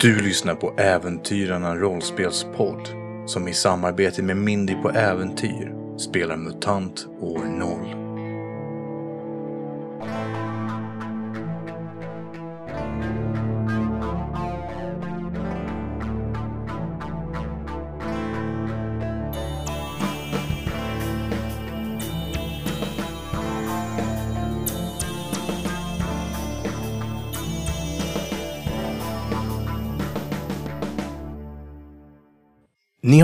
[0.00, 2.88] Du lyssnar på Äventyrarna rollspelspodd
[3.26, 8.03] som i samarbete med Mindy på Äventyr spelar MUTANT år 0.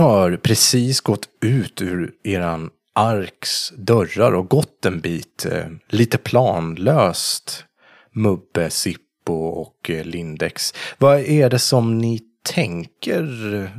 [0.01, 7.65] Har precis gått ut ur eran arks dörrar och gått en bit eh, lite planlöst.
[8.13, 10.75] Mubbe, Sippo och eh, Lindex.
[10.99, 13.23] Vad är det som ni tänker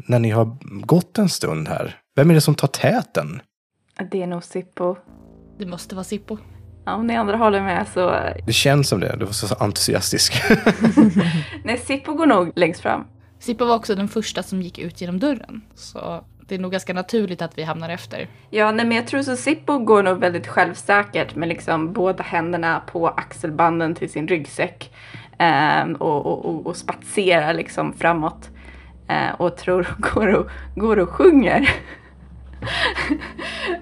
[0.06, 1.96] när ni har gått en stund här?
[2.16, 3.42] Vem är det som tar täten?
[4.12, 4.96] Det är nog Sippo.
[5.60, 6.38] Det måste vara Sippo.
[6.86, 8.20] Ja, om ni andra håller med så...
[8.46, 10.34] Det känns som det, du var så entusiastisk.
[11.64, 13.06] Nej, Sippo går nog längst fram.
[13.42, 15.62] Sippa var också den första som gick ut genom dörren.
[15.76, 18.28] Så det är nog ganska naturligt att vi hamnar efter.
[18.50, 22.82] Ja, nej men jag tror så Sippo går nog väldigt självsäkert med liksom båda händerna
[22.92, 24.94] på axelbanden till sin ryggsäck.
[25.40, 28.50] eh, och, och, och, och spatserar liksom framåt.
[29.08, 31.70] Eh, och tror går och, går och sjunger.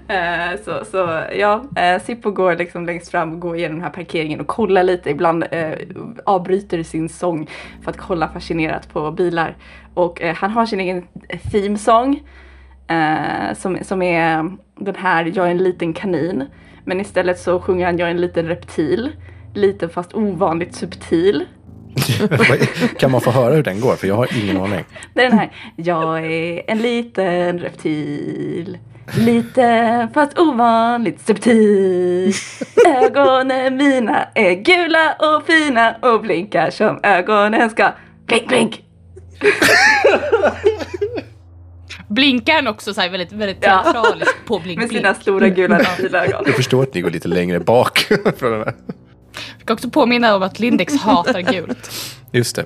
[0.08, 3.92] Eh, så, så ja, eh, Sippo går liksom längst fram och går igenom den här
[3.92, 5.10] parkeringen och kollar lite.
[5.10, 5.74] Ibland eh,
[6.26, 7.50] avbryter sin sång
[7.84, 9.58] för att kolla fascinerat på bilar.
[9.94, 11.08] Och eh, han har sin egen
[11.52, 12.24] themesång.
[12.88, 16.46] Eh, som, som är den här Jag är en liten kanin.
[16.86, 19.12] Men istället så sjunger han Jag är en liten reptil.
[19.54, 21.46] Liten fast ovanligt subtil
[23.00, 23.96] kan man få höra hur den går?
[23.96, 24.86] För jag har ingen aning.
[25.14, 25.52] Det är den här.
[25.76, 28.78] Jag är en liten reptil.
[29.18, 32.34] Liten fast ovanligt subtil.
[33.04, 37.92] Ögonen mina är gula och fina och blinkar som ögonen ska.
[38.28, 38.84] Blink, blink.
[42.08, 43.84] Blinkar han också så här väldigt, väldigt Ja.
[43.84, 45.02] teatraliskt på blink, Med blink.
[45.04, 46.44] sina stora gula reptilögon.
[46.46, 48.00] Jag förstår att ni går lite längre bak.
[48.38, 48.74] från den här.
[49.70, 51.92] Jag ska också påminna om att Lindex hatar gult.
[52.32, 52.66] Just det.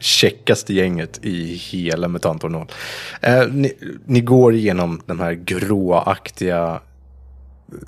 [0.00, 2.66] Checkaste gänget i hela Mutantornål.
[3.20, 3.72] Eh, ni,
[4.06, 6.80] ni går igenom de här gråaktiga
[7.72, 7.78] eh,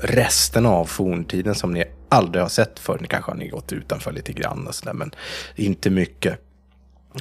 [0.00, 2.98] resten av forntiden som ni aldrig har sett förr.
[3.00, 5.10] Ni kanske har ni gått utanför lite grann och sådär, men
[5.56, 6.40] inte mycket.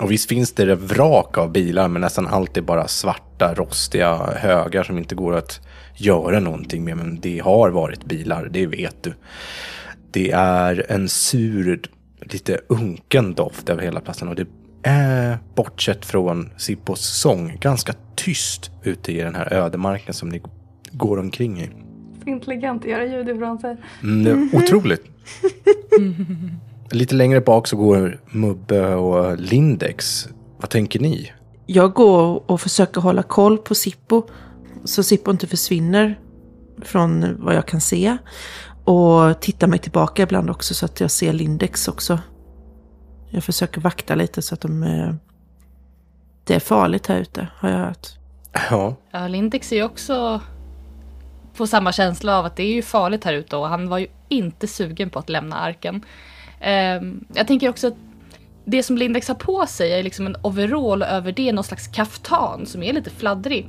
[0.02, 4.98] Och visst finns det vrak av bilar, men nästan alltid bara svarta, rostiga högar som
[4.98, 5.62] inte går att
[5.96, 6.98] göra någonting med.
[6.98, 9.14] Men det har varit bilar, det vet du.
[10.12, 11.82] Det är en sur,
[12.22, 14.28] lite unken doft över hela platsen.
[14.28, 14.48] Och det
[14.84, 20.42] är, bortsett från Sippos sång, ganska tyst ute i den här ödemarken som ni
[20.92, 21.70] går omkring i.
[22.24, 23.78] Så intelligent att göra ljud ifrån sig.
[24.04, 25.06] Mm, otroligt.
[26.92, 30.28] Lite längre bak så går Mubbe och Lindex.
[30.58, 31.32] Vad tänker ni?
[31.66, 34.24] Jag går och försöker hålla koll på Sippo.
[34.86, 36.20] Så Sippo inte försvinner
[36.82, 38.18] från vad jag kan se.
[38.86, 42.20] Och tittar mig tillbaka ibland också så att jag ser Lindex också.
[43.30, 44.84] Jag försöker vakta lite så att de...
[44.84, 45.14] eh,
[46.44, 48.08] Det är farligt här ute, har jag hört.
[48.70, 50.42] Ja, Ja, Lindex är ju också
[51.58, 54.08] på samma känsla av att det är ju farligt här ute och han var ju
[54.30, 56.06] inte sugen på att lämna arken.
[56.60, 57.94] Ehm, jag tänker också att
[58.66, 62.66] det som Lindex har på sig är liksom en overall över det någon slags kaftan
[62.66, 63.68] som är lite fladdrig.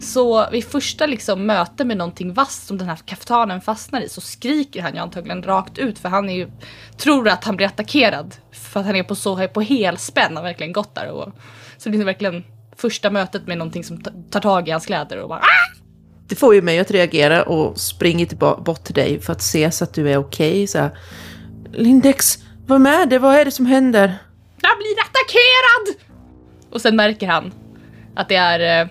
[0.00, 4.20] Så vid första liksom möte med någonting vasst som den här kaftanen fastnar i så
[4.20, 6.50] skriker han ju antagligen rakt ut för han är ju,
[6.96, 8.34] tror att han blir attackerad.
[8.52, 11.10] För att han är på så på helspänn, har verkligen gått där.
[11.10, 11.32] Och,
[11.76, 12.44] så det är verkligen
[12.76, 15.80] första mötet med någonting som ta- tar tag i hans kläder och bara ah!
[16.28, 19.70] Det får ju mig att reagera och springer tillbaka bort till dig för att se
[19.70, 20.66] så att du är okej.
[20.66, 20.98] så här,
[21.72, 23.18] Lindex, vad med det?
[23.18, 24.18] Vad är det som händer?
[24.60, 26.10] Jag blir attackerad!
[26.70, 27.52] Och sen märker han
[28.14, 28.88] att det är eh,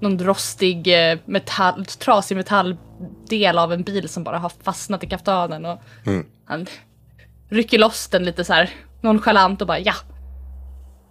[0.00, 5.64] någon rostig eh, metall, trasig metalldel av en bil som bara har fastnat i kaftanen
[5.66, 5.78] och
[6.44, 6.66] han
[7.48, 9.94] rycker loss den lite så här nonchalant och bara ja.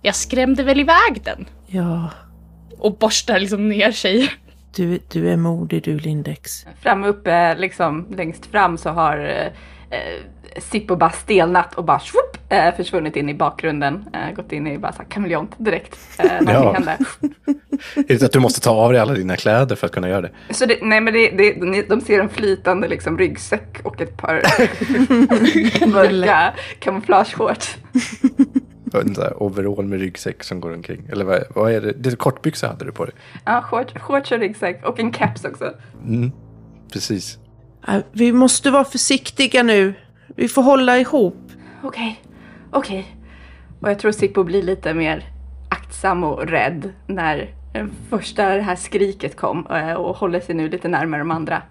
[0.01, 1.45] Jag skrämde väl iväg den.
[1.68, 2.09] Ja,
[2.77, 4.31] Och borstar liksom ner sig.
[4.75, 6.65] du, du är modig du Lindex.
[6.81, 9.45] Fram uppe, liksom längst fram så har eh,
[10.00, 10.21] eh,
[10.62, 14.06] Sippo bara stelnat och bara swoop, eh, försvunnit in i bakgrunden.
[14.13, 16.00] Eh, gått in i bara så kameleont direkt.
[16.19, 16.60] Eh, när Ja.
[16.63, 16.98] det hände.
[17.96, 20.22] är det att du måste ta av dig alla dina kläder för att kunna göra
[20.22, 20.31] det?
[20.50, 24.42] Så det, nej men det, det, de ser en flytande liksom ryggsäck och ett par
[25.88, 27.78] mörka kamouflageshorts.
[28.94, 31.07] En overall med ryggsäck som går omkring.
[31.12, 31.92] Eller vad, vad är det?
[31.94, 33.13] det är kortbyxor hade du på dig.
[33.46, 35.74] Ja, shorts, shorts och ryggsäck och en caps också.
[36.07, 36.31] Mm,
[36.94, 37.38] precis.
[38.12, 39.94] Vi måste vara försiktiga nu.
[40.36, 41.51] Vi får hålla ihop.
[41.84, 42.22] Okej,
[42.71, 43.16] okej.
[43.81, 45.25] Och jag tror Sippo blir lite mer
[45.69, 50.69] aktsam och rädd när den första det här skriket kom eh, och håller sig nu
[50.69, 51.62] lite närmare de andra.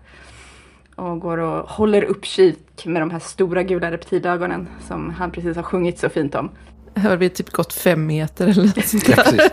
[0.96, 5.62] Och går och håller uppkik med de här stora gula reptilögonen som han precis har
[5.62, 6.50] sjungit så fint om.
[6.96, 9.22] Har vi typ gått fem meter eller något sånt Ja, där?
[9.24, 9.50] precis.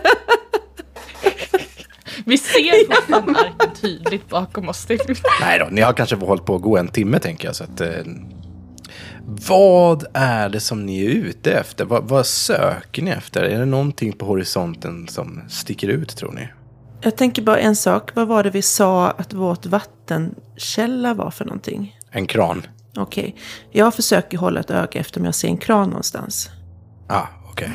[2.24, 4.86] Vi ser fortfarande arken tydligt bakom oss.
[5.40, 7.56] Nej då, ni har kanske hållit på att gå en timme tänker jag.
[7.56, 7.88] Så att, eh,
[9.26, 11.84] vad är det som ni är ute efter?
[11.84, 13.42] Vad, vad söker ni efter?
[13.42, 16.48] Är det någonting på horisonten som sticker ut tror ni?
[17.00, 18.10] Jag tänker bara en sak.
[18.14, 21.98] Vad var det vi sa att vårt vattenkälla var för någonting?
[22.10, 22.62] En kran?
[22.96, 23.36] Okej.
[23.70, 26.50] Jag försöker hålla ett öga efter om jag ser en kran någonstans.
[27.08, 27.70] Ah, okej.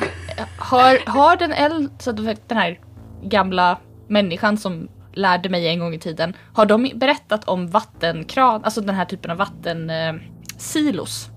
[0.58, 2.80] Har, har den äldre, den här
[3.22, 3.78] gamla
[4.08, 8.94] människan som lärde mig en gång i tiden, har de berättat om vattenkran, alltså den
[8.94, 10.31] här typen av vattensilos?
[10.62, 11.30] Silos?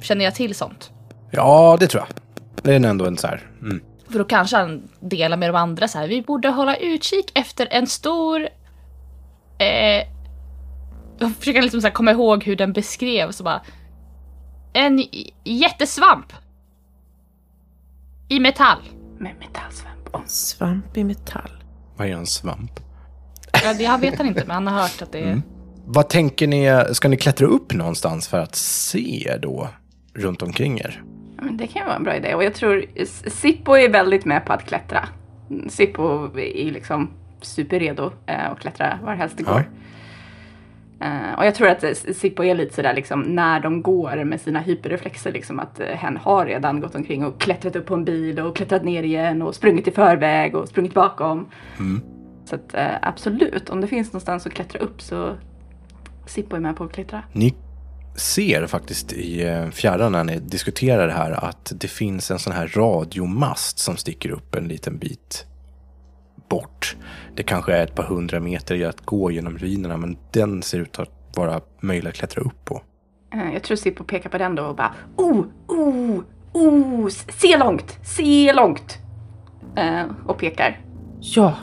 [0.00, 0.92] Känner jag till sånt?
[1.30, 2.16] Ja, det tror jag.
[2.62, 3.50] Det är ändå en så här...
[3.62, 3.82] Mm.
[4.08, 6.08] För då kanske han delar med de andra så här.
[6.08, 8.48] Vi borde hålla utkik efter en stor...
[9.58, 10.06] Eh,
[11.18, 13.60] jag försöker liksom så här komma ihåg hur den beskrevs och bara...
[14.72, 15.04] En
[15.44, 16.32] jättesvamp!
[18.28, 18.78] I metall.
[19.18, 20.14] Med metallsvamp.
[20.14, 20.24] Oh.
[20.26, 21.50] Svamp i metall.
[21.50, 21.62] Mm.
[21.96, 22.80] Vad är en svamp?
[23.64, 25.42] Ja, det- jag vet han inte, men han har hört att det är...
[25.92, 26.84] Vad tänker ni?
[26.92, 29.68] Ska ni klättra upp någonstans för att se då
[30.14, 31.02] runt omkring er?
[31.36, 32.84] Ja, det kan vara en bra idé och jag tror
[33.30, 35.08] Sippo är väldigt med på att klättra.
[35.50, 37.10] Mm, Sippo är liksom
[37.40, 39.52] superredo eh, att klättra varhelst det Ja.
[39.52, 39.64] går.
[41.06, 41.84] Eh, och jag tror att
[42.16, 46.16] Sippo är lite sådär liksom när de går med sina hyperreflexer liksom att eh, hen
[46.16, 49.54] har redan gått omkring och klättrat upp på en bil och klättrat ner igen och
[49.54, 51.48] sprungit i förväg och sprungit bakom.
[52.44, 55.36] Så att absolut, om det finns någonstans att klättra upp så
[56.30, 57.22] Sippo är med på att klättra.
[57.32, 57.54] Ni
[58.16, 62.52] ser faktiskt i eh, fjärran när ni diskuterar det här att det finns en sån
[62.52, 65.46] här radiomast som sticker upp en liten bit
[66.48, 66.96] bort.
[67.36, 70.98] Det kanske är ett par hundra meter att gå genom ruinerna men den ser ut
[70.98, 72.82] att vara möjlig att klättra upp på.
[73.34, 76.20] Eh, Jag tror Sippo pekar på den då och bara Oh, oh,
[76.52, 77.08] oh,
[77.40, 78.98] se långt, se långt.
[79.76, 80.80] Eh, och pekar.
[81.20, 81.54] Ja.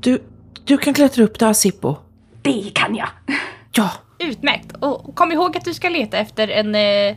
[0.00, 0.22] Du,
[0.64, 1.96] du kan klättra upp där Sippo.
[2.42, 3.08] Det kan jag.
[3.72, 3.90] Ja.
[4.18, 4.72] Utmärkt!
[4.80, 7.16] Och kom ihåg att du ska leta efter en eh,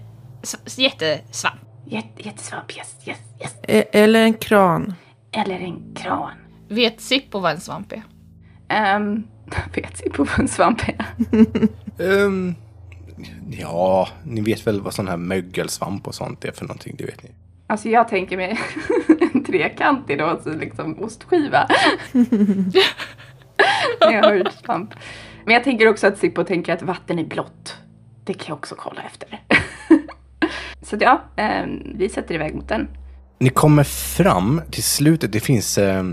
[0.77, 1.59] jättesvamp.
[1.85, 3.53] Jätte, jättesvamp, yes, yes, yes.
[3.63, 4.93] E- eller en kran.
[5.31, 6.31] Eller en kran.
[6.69, 8.95] Vet Sippo vad en svamp är?
[8.95, 9.27] Um,
[9.75, 11.05] vet Sippo vad en svamp är?
[12.25, 12.55] Ehm,
[13.49, 17.23] ja, ni vet väl vad sån här mögelsvamp och sånt är för någonting, det vet
[17.23, 17.29] ni.
[17.67, 18.59] Alltså jag tänker mig
[19.33, 21.67] en trekantig då, alltså liksom ostskiva.
[24.01, 24.93] När jag hör svamp.
[25.45, 27.77] Men jag tänker också att Sippo tänker att vatten är blått.
[28.23, 29.41] Det kan jag också kolla efter.
[30.81, 32.87] Så att ja, eh, vi sätter iväg mot den.
[33.39, 35.31] Ni kommer fram till slutet.
[35.31, 36.03] Det finns eh,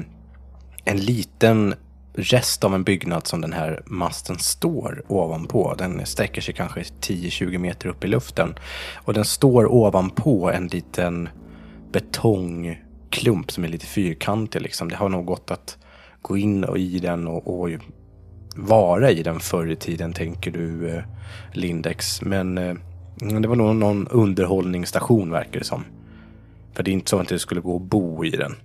[0.85, 1.75] en liten
[2.15, 5.75] rest av en byggnad som den här masten står ovanpå.
[5.79, 8.55] Den sträcker sig kanske 10-20 meter upp i luften.
[8.95, 11.29] Och den står ovanpå en liten
[11.93, 14.63] betongklump som är lite fyrkantig.
[14.63, 14.89] Liksom.
[14.89, 15.79] Det har nog gått att
[16.23, 17.71] gå in och i den och, och
[18.57, 21.03] vara i den förr i tiden, tänker du eh,
[21.53, 22.23] Lindex.
[22.23, 22.75] Men eh,
[23.41, 25.85] det var nog någon underhållningsstation verkar det som.
[26.75, 28.57] För det är inte så att det skulle gå att bo i den.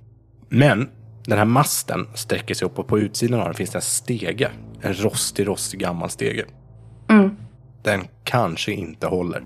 [0.49, 0.89] Men
[1.25, 4.49] den här masten sträcker sig upp och på utsidan av den finns det en stege.
[4.81, 6.45] En rostig, rostig gammal stege.
[7.07, 7.35] Mm.
[7.83, 9.43] Den kanske inte håller.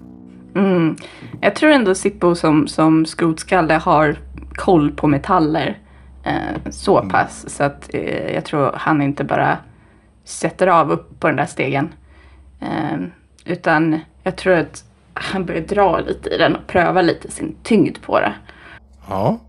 [0.55, 0.95] Mm.
[1.41, 4.17] Jag tror ändå Sippo som, som skrotskalle har
[4.53, 5.77] koll på metaller
[6.23, 7.55] eh, så pass.
[7.55, 9.57] Så att eh, jag tror han inte bara
[10.29, 11.89] sätter av upp på den där stegen.
[12.59, 12.97] Eh,
[13.45, 14.83] utan jag tror att
[15.13, 18.33] han börjar dra lite i den och pröva lite sin tyngd på det.
[19.09, 19.39] Ja.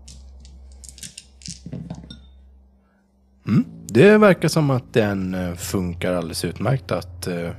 [3.47, 3.65] Mm.
[3.87, 7.49] Det verkar som att den eh, funkar alldeles utmärkt att eh,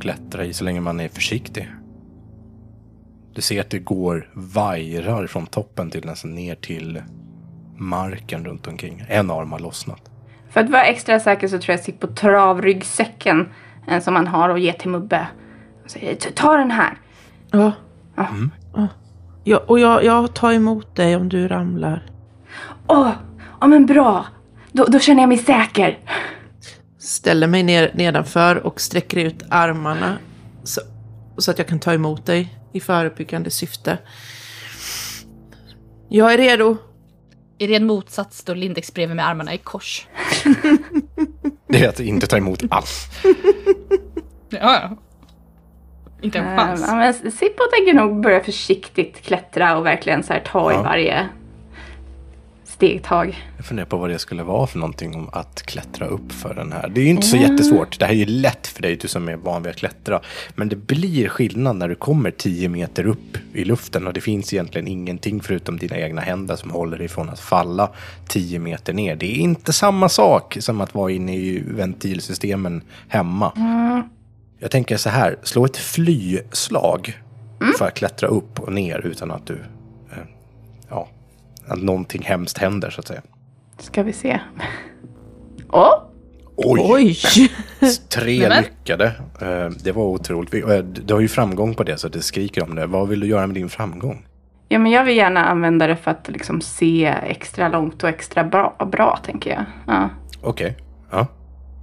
[0.00, 1.70] klättra i så länge man är försiktig.
[3.34, 7.02] Du ser att det går vajrar från toppen till nästan ner till
[7.76, 9.04] marken runt omkring.
[9.08, 10.10] En arm har lossnat.
[10.50, 13.48] För att vara extra säker så tror jag Sippo tar av ryggsäcken
[13.88, 15.26] eh, som han har och ger till Mubbe.
[15.84, 16.98] Och säger ta den här.
[17.50, 17.72] Ja.
[18.16, 18.26] Ja.
[18.74, 18.88] Ja.
[19.44, 22.06] Ja, och jag, jag tar emot dig om du ramlar.
[22.86, 23.10] Åh,
[23.60, 24.26] ja men bra.
[24.72, 25.98] Då, då känner jag mig säker.
[26.98, 30.18] Ställer mig ner nedanför och sträcker ut armarna
[30.64, 30.80] så,
[31.38, 33.98] så att jag kan ta emot dig i förebyggande syfte.
[36.08, 36.76] Jag är redo.
[37.60, 40.06] I ren motsats står Lindex bredvid med armarna i kors.
[41.68, 43.06] Det är att inte ta emot alls.
[44.48, 44.96] Ja, ja.
[46.20, 46.86] Inte en chans.
[46.88, 50.80] Men Sippo tänker nog börja försiktigt klättra och verkligen så här ta Ja.
[50.80, 51.28] i varje
[52.80, 53.38] stegtag.
[53.56, 56.72] Jag funderar på vad det skulle vara för någonting om att klättra upp för den
[56.72, 56.88] här.
[56.88, 57.42] Det är ju inte så Ja.
[57.42, 57.98] jättesvårt.
[57.98, 60.20] Det här är ju lätt för dig, du som är van vid att klättra.
[60.54, 64.52] Men det blir skillnad när du kommer 10 meter upp i luften och det finns
[64.52, 67.90] egentligen ingenting förutom dina egna händer som håller dig från att falla
[68.28, 69.16] 10 meter ner.
[69.16, 73.52] Det är inte samma sak som att vara inne i ventilsystemen hemma.
[74.58, 77.18] Jag tänker så här, slå ett flyslag
[77.78, 79.58] för att klättra upp och ner utan att du,
[81.68, 83.22] att någonting hemskt händer så att säga.
[83.78, 84.40] Ska vi se.
[85.68, 86.02] Åh!
[86.56, 86.80] Oj!
[86.84, 87.16] Oj!
[88.08, 89.06] Tre lyckade.
[89.40, 90.54] Eh, Det var otroligt.
[90.54, 92.86] Eh, Du har ju framgång på det så det skriker om det.
[92.86, 94.26] Vad vill du göra med din framgång?
[94.68, 98.44] Ja, men jag vill gärna använda det för att liksom se extra långt och extra
[98.44, 99.64] bra, bra tänker jag.
[99.86, 100.08] Ja.
[100.42, 100.76] Okej.
[101.10, 101.26] Ja.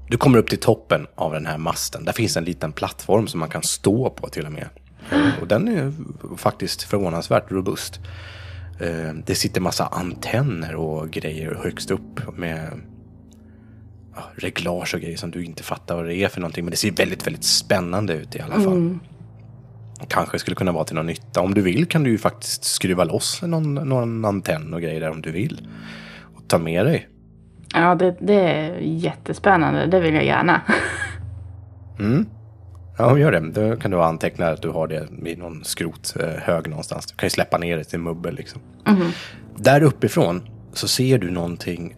[0.09, 2.05] Du kommer upp till toppen av den här masten.
[2.05, 4.67] Där finns en liten plattform som man kan stå på till och med.
[5.11, 5.93] Eh, Och den är
[6.37, 7.99] faktiskt förvånansvärt robust.
[8.79, 12.69] Eh, Det sitter massa antenner och grejer högst upp med
[14.15, 16.65] ja, reglage och grejer som du inte fattar vad det är för någonting.
[16.65, 18.97] Men det ser väldigt, väldigt spännande ut i alla fall.
[20.07, 21.41] Kanske skulle kunna vara till någon nytta.
[21.41, 25.09] Om du vill kan du ju faktiskt skruva loss någon, någon antenn och grejer där
[25.11, 25.67] om du vill.
[26.35, 27.09] Och ta med dig.
[27.73, 29.85] Ja, det, det är jättespännande.
[29.85, 30.61] Det vill jag gärna.
[31.99, 32.25] Mm.
[32.97, 33.39] Ja, gör det.
[33.39, 37.05] Då kan du anteckna att du har det vid någon skrothög någonstans.
[37.05, 38.61] Du kan ju släppa ner det till mubbel liksom.
[39.55, 41.95] Där uppifrån så ser du någonting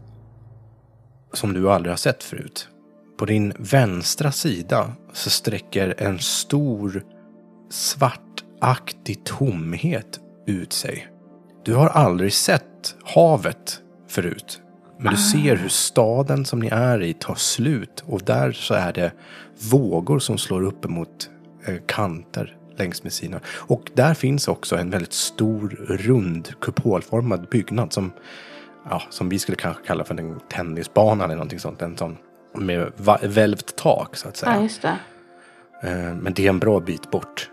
[1.33, 2.69] som du aldrig har sett förut.
[3.17, 7.03] På din vänstra sida så sträcker en stor
[7.69, 11.07] svartaktig tomhet ut sig.
[11.65, 14.61] Du har aldrig sett havet förut.
[15.01, 18.93] Men du ser hur staden som ni är i tar slut och där så är
[18.93, 19.11] det
[19.71, 21.29] vågor som slår upp emot
[21.65, 23.39] eh, kanter längs med sidorna.
[23.55, 28.11] Och där finns också en väldigt stor rund kupolformad byggnad som,
[28.89, 31.81] ja, som vi skulle kanske kalla för en tennisbana eller någonting sånt.
[31.81, 32.17] En sån
[32.55, 32.91] med
[33.21, 34.55] välvt tak så att säga.
[34.55, 34.97] Ja, just det.
[35.83, 37.49] Eh, Men det är en bra bit bort.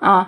[0.00, 0.20] Ja.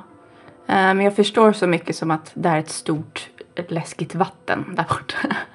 [0.69, 3.31] Eh, Men jag förstår så mycket som att det är ett stort
[3.69, 5.16] läskigt vatten där borta.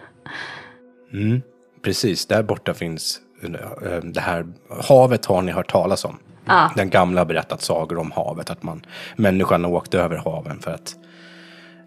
[1.13, 1.41] Mm,
[1.81, 4.45] precis, där borta finns eh, det här
[4.87, 6.17] havet har ni hört talas om.
[6.45, 6.71] Ja.
[6.75, 8.85] Den gamla har berättat sagor om havet, att man,
[9.15, 10.95] människan åkte över haven för att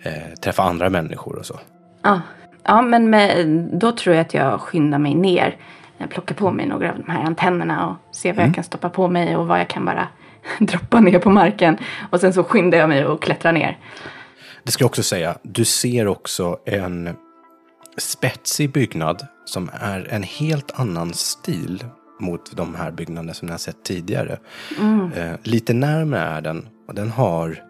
[0.02, 1.60] eh, träffa andra människor och så.
[2.02, 2.20] Ja,
[2.64, 5.56] ja men med, då tror jag att jag skyndar mig ner.
[5.98, 8.90] Jag plockar på mig några av de här antennerna och ser vad jag kan stoppa
[8.90, 10.08] på mig och vad jag kan bara
[10.58, 11.78] droppa ner på marken.
[12.10, 13.78] Och sen så skyndar jag mig och klättrar ner.
[14.62, 17.16] Det ska jag också säga, du ser också en
[17.96, 21.84] spetsig byggnad som är en helt annan stil
[22.20, 24.38] mot de här byggnaderna som ni har sett tidigare.
[25.14, 27.64] Eh, lite närmare är den och den har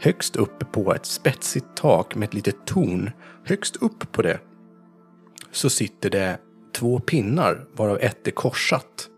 [0.00, 3.10] högst uppe på ett spetsigt tak med ett litet torn.
[3.44, 4.38] Högst upp på det
[5.50, 6.38] så sitter det
[6.72, 9.08] två pinnar varav ett är korsat.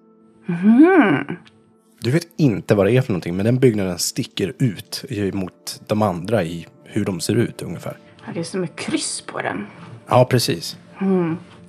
[2.00, 6.02] Du vet inte vad det är för någonting men den byggnaden sticker ut mot de
[6.02, 7.98] andra i hur de ser ut ungefär.
[8.34, 9.66] Det är som ett kryss på den.
[10.08, 10.76] Ja, precis.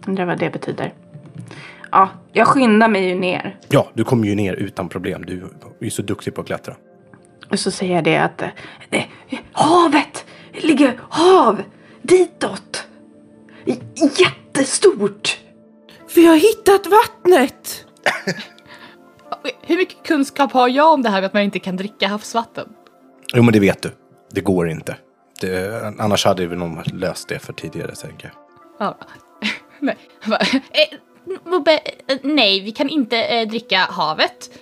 [0.08, 0.94] Undrar vad det betyder.
[1.92, 3.60] Ja, jag skyndar mig ju ner.
[3.70, 5.26] Ja, du kommer ju ner utan problem.
[5.26, 5.44] Du
[5.82, 6.76] är så duktig på att klättra.
[7.52, 8.50] Och så säger jag det att eh,
[8.90, 9.04] eh,
[9.52, 11.62] havet ligger hav
[12.02, 12.88] ditåt.
[13.66, 15.38] J- Jättestort.
[16.16, 17.86] Vi har hittat vattnet!
[19.62, 22.70] Hur mycket kunskap har jag om det här med att man inte kan dricka havsvatten?
[23.34, 23.92] Jo, men det vet du.
[24.32, 24.96] Det går inte.
[25.42, 28.36] Det, annars hade vi nog löst det för tidigare, tänker jag.
[28.80, 28.98] Ja.
[29.80, 29.96] Nej.
[30.28, 31.74] Eh,
[32.08, 34.60] eh, nej, vi kan inte eh, dricka havet.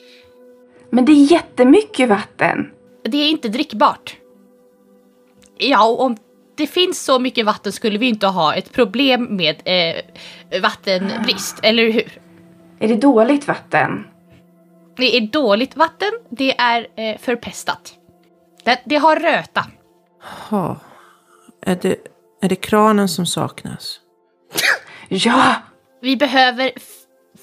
[0.90, 2.72] Men det är jättemycket vatten.
[3.04, 4.18] Det är inte drickbart.
[5.58, 6.18] Ja, och om
[6.56, 11.92] det finns så mycket vatten skulle vi inte ha ett problem med eh, vattenbrist, eller
[11.92, 12.20] hur?
[12.80, 14.08] Är det dåligt vatten?
[14.98, 17.94] Det är dåligt vatten, det är eh, förpestat.
[18.64, 19.66] Det, det har röta.
[20.50, 20.78] Ha.
[21.62, 21.98] Är det,
[22.42, 24.00] är det kranen som saknas?
[25.10, 25.56] Ja!
[26.02, 26.72] Vi behöver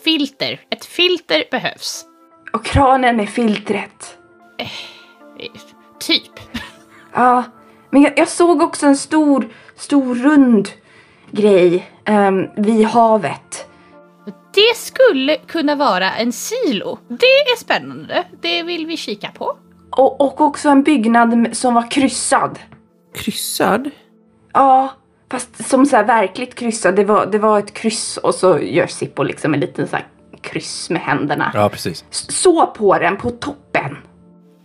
[0.04, 0.60] filter.
[0.70, 2.04] Ett filter behövs.
[2.52, 4.18] Och kranen är filtret.
[4.58, 4.68] Eh,
[5.98, 6.32] Typ.
[7.12, 7.44] Ja,
[7.90, 10.68] men jag, jag såg också en stor, stor rund
[11.30, 13.66] grej um, vid havet.
[14.54, 16.98] Det skulle kunna vara en silo.
[17.08, 18.24] Det är spännande.
[18.40, 19.56] Det vill vi kika på.
[19.90, 22.58] Och, och också en byggnad som var kryssad.
[23.14, 23.90] Kryssad?
[24.52, 24.92] Ja,
[25.30, 26.96] fast som så här verkligt kryssad.
[26.96, 30.06] Det var, det var ett kryss och så gör Sippo liksom en liten så här
[30.40, 31.50] kryss med händerna.
[31.54, 32.04] Ja, precis.
[32.10, 33.96] Så på den, på toppen.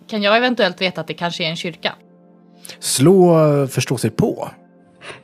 [0.07, 1.93] Kan jag eventuellt veta att det kanske är en kyrka?
[2.79, 4.49] Slå förstå sig på.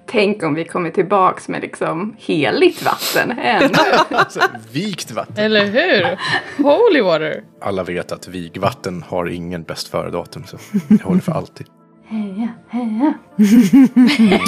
[0.07, 3.69] Tänk om vi kommer tillbaks med liksom heligt vatten ännu.
[4.09, 4.39] Alltså,
[4.71, 5.45] vikt vatten.
[5.45, 6.17] Eller hur?
[6.63, 7.43] Holy water!
[7.61, 11.67] Alla vet att vigvatten har ingen bäst före-datum, så det håller för alltid.
[12.11, 13.13] Heja, heja.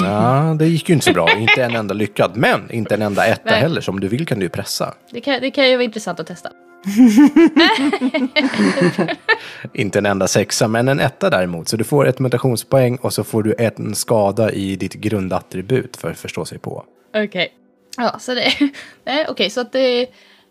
[0.00, 1.38] Ja, det gick ju inte så bra.
[1.38, 2.36] Inte en enda lyckad.
[2.36, 3.60] Men inte en enda etta Nej.
[3.60, 3.80] heller.
[3.80, 4.94] Så om du vill kan du ju pressa.
[5.10, 6.50] Det kan, det kan ju vara intressant att testa.
[9.72, 11.68] Inte en enda sexa, men en etta däremot.
[11.68, 16.10] Så du får ett mutationspoäng och så får du en skada i ditt grundattribut för
[16.10, 16.84] att förstå sig på.
[17.14, 17.52] Okej.
[17.96, 18.52] Ja, så det...
[19.28, 20.06] Okej, så att det...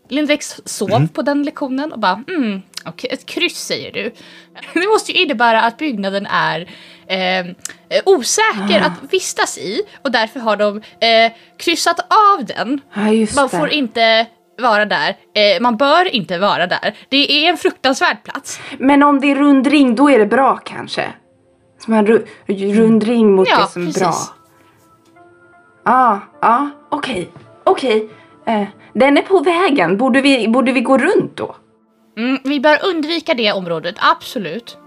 [0.09, 4.11] Lindex sov på den lektionen och bara mm, okej, ett kryss säger du.
[4.73, 6.69] Det måste ju innebära att byggnaden är
[7.07, 7.45] eh, eh,
[8.05, 12.81] osäker att vistas i och därför har de eh, kryssat av den.
[13.13, 13.57] Just Man det.
[13.57, 14.27] får inte
[14.61, 15.09] vara där.
[15.09, 16.95] Eh, man bör inte vara där.
[17.09, 18.59] Det är en fruktansvärd plats.
[18.79, 21.05] Men om det är rund ring, då är det bra kanske?
[21.79, 22.25] Som en ru-
[22.75, 24.01] rund ring mot Ja, det som är precis.
[24.01, 24.13] bra.
[25.85, 27.29] Ja, ja, okej,
[27.63, 28.09] okej.
[28.45, 29.97] Eh, den är på vägen.
[29.97, 31.55] Borde vi, borde vi gå runt då?
[32.17, 34.77] Mm, vi bör undvika det området, absolut.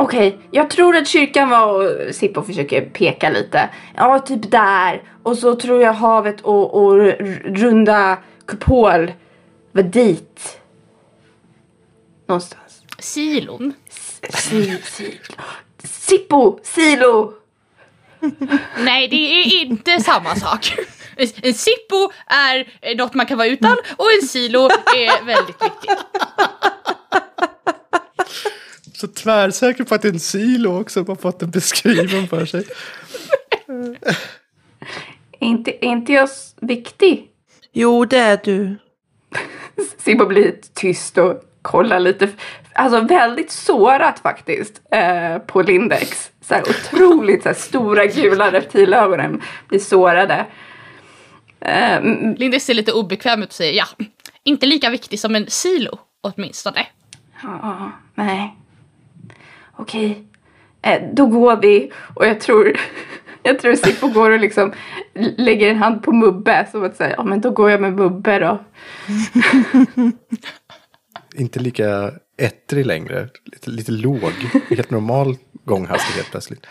[0.00, 3.70] Okej, jag tror att kyrkan var och Sippo försöker peka lite.
[3.96, 5.02] Ja, typ där.
[5.22, 6.94] Och så tror jag havet och, och
[7.44, 9.12] runda kupol
[9.72, 10.60] var dit.
[12.26, 12.82] Någonstans.
[12.98, 13.72] Silon.
[14.30, 15.20] Si, si,
[15.84, 17.32] Sippo, silo.
[18.78, 20.74] Nej, det är inte samma sak.
[21.16, 24.64] En Sippo är något man kan vara utan och en silo
[24.96, 25.98] är väldigt viktigt.
[29.00, 31.04] Så tvärsäker på att det är en silo också.
[31.04, 32.64] Bara fått den beskriven för sig.
[33.66, 33.96] Är
[35.46, 36.28] inte, är inte jag
[36.60, 37.28] viktig?
[37.72, 38.76] Jo, det är du.
[39.98, 42.28] Sippo blir tyst och kollar lite.
[42.72, 46.30] Alltså väldigt sårat faktiskt eh, på Lindex.
[46.40, 50.46] Så här otroligt så här, stora gula reptilögonen blir sårade.
[51.60, 52.02] Eh,
[52.36, 53.86] Lindy ser lite obekväm ut och säger ja,
[54.44, 56.86] inte lika viktig som en silo åtminstone.
[57.42, 58.56] Ja, nej.
[59.80, 60.24] Okej.
[60.82, 61.92] Eh, då går vi.
[62.14, 62.76] Och jag tror,
[63.42, 64.72] jag tror Sippo går och liksom
[65.36, 66.68] lägger en hand på Mubbe.
[66.70, 68.64] Som att säga, ja men då går jag med Mubbe då.
[71.34, 73.28] Inte lika ettrig längre.
[73.44, 74.32] Lite, lite låg.
[74.70, 76.66] Helt normal gånghastighet plötsligt.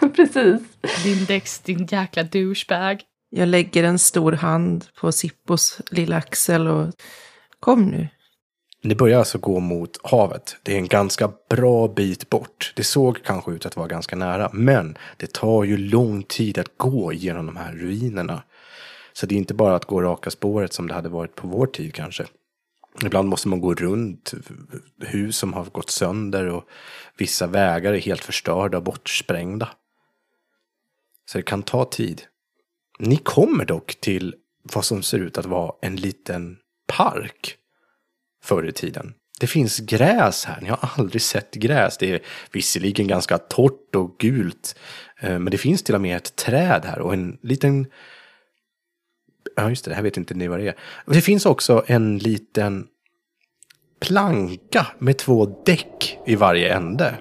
[0.16, 0.60] Precis.
[1.04, 3.02] Lindex, din jäkla douchebag.
[3.30, 6.92] Jag lägger en stor hand på Sippos lilla axel och
[7.60, 8.08] kom nu.
[8.82, 10.56] Ni börjar alltså gå mot havet.
[10.62, 12.72] Det är en ganska bra bit bort.
[12.76, 16.76] Det såg kanske ut att vara ganska nära, men det tar ju lång tid att
[16.76, 18.42] gå genom de här ruinerna.
[19.12, 21.66] Så det är inte bara att gå raka spåret som det hade varit på vår
[21.66, 22.26] tid kanske.
[23.04, 24.34] Ibland måste man gå runt
[25.00, 26.64] hus som har gått sönder och
[27.16, 29.68] vissa vägar är helt förstörda och bortsprängda.
[31.30, 32.22] Så det kan ta tid.
[32.98, 37.58] Ni kommer dock till vad som ser ut att vara en liten park
[38.42, 39.14] förr i tiden.
[39.40, 40.60] Det finns gräs här.
[40.60, 41.98] Ni har aldrig sett gräs.
[41.98, 42.20] Det är
[42.52, 44.78] visserligen ganska torrt och gult.
[45.20, 47.86] Eh, men det finns till och med ett träd här och en liten...
[49.56, 49.90] Ja, just det.
[49.90, 50.74] Det här vet inte ni vad det är.
[51.06, 52.86] Det finns också en liten
[54.00, 57.14] planka med två däck i varje ände.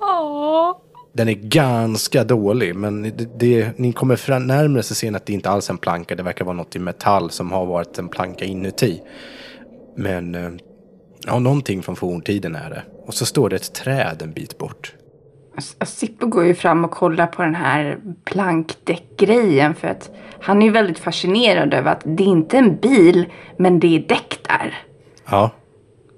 [0.00, 0.85] Åh.
[1.16, 5.26] Den är ganska dålig, men det, det, ni kommer fram närmare så ser ni att
[5.26, 6.14] det inte alls är en planka.
[6.14, 9.02] Det verkar vara något i metall som har varit en planka inuti.
[9.96, 10.50] Men eh,
[11.26, 12.82] ja, någonting från forntiden är det.
[13.06, 14.94] Och så står det ett träd en bit bort.
[15.58, 20.66] S- Sippo går ju fram och kollar på den här plankdäckgrejen för att han är
[20.66, 23.26] ju väldigt fascinerad över att det är inte en bil
[23.56, 24.74] men det är däck där.
[25.30, 25.50] Ja,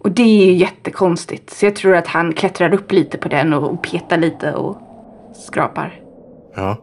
[0.05, 1.51] Och det är ju jättekonstigt.
[1.51, 4.77] Så jag tror att han klättrar upp lite på den och petar lite och
[5.39, 6.01] skrapar.
[6.55, 6.77] ja.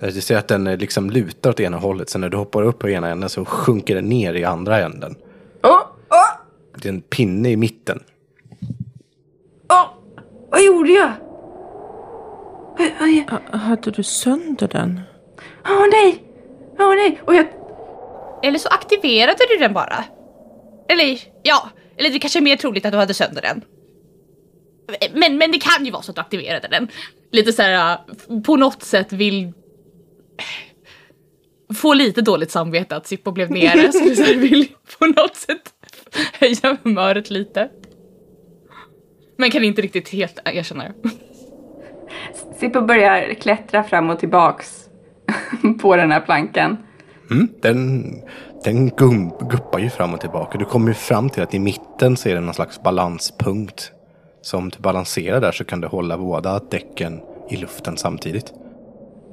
[0.00, 2.10] Du ser att den eh, liksom lutar åt ena hållet.
[2.10, 5.16] Sen när du hoppar upp på ena änden så sjunker den ner i andra änden.
[5.62, 5.80] Åh!
[6.10, 6.40] Åh!
[6.76, 8.02] Det är en pinne i mitten.
[9.70, 9.86] Åh!
[10.50, 11.12] Vad gjorde jag?
[13.58, 15.00] Hade du sönder den?
[15.68, 16.24] Åh nej!
[16.78, 17.20] Åh nej!
[17.24, 17.46] Och jag...
[18.42, 20.04] Eller så aktiverade du den bara.
[20.88, 23.64] Eller ja, eller det kanske är mer troligt att du hade sönder den.
[25.14, 26.88] Men, men det kan ju vara så att du aktiverade den.
[27.32, 27.98] Lite så här
[28.44, 29.52] på något sätt vill
[31.74, 33.92] få lite dåligt samvete att Sippo blev nere.
[33.92, 34.68] så du så här vill
[34.98, 35.72] på något sätt
[36.32, 37.68] höja humöret lite.
[39.36, 41.10] Men kan inte riktigt helt erkänna det.
[42.60, 44.88] Sippo börjar klättra fram och tillbaks
[45.82, 46.76] på den här plankan.
[47.30, 48.04] Mm, den
[48.64, 50.58] den gum, guppar ju fram och tillbaka.
[50.58, 53.92] Du kommer ju fram till att i mitten så är det någon slags balanspunkt.
[54.42, 58.52] Så om du balanserar där så kan du hålla båda däcken i luften samtidigt.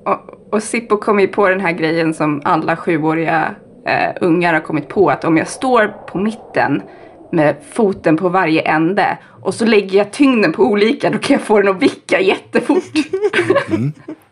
[0.05, 4.61] Och, och Sippo kom ju på den här grejen som alla sjuåriga eh, ungar har
[4.61, 5.09] kommit på.
[5.09, 6.81] Att om jag står på mitten
[7.31, 11.45] med foten på varje ände och så lägger jag tyngden på olika, då kan jag
[11.45, 12.83] få den att vicka jättefort.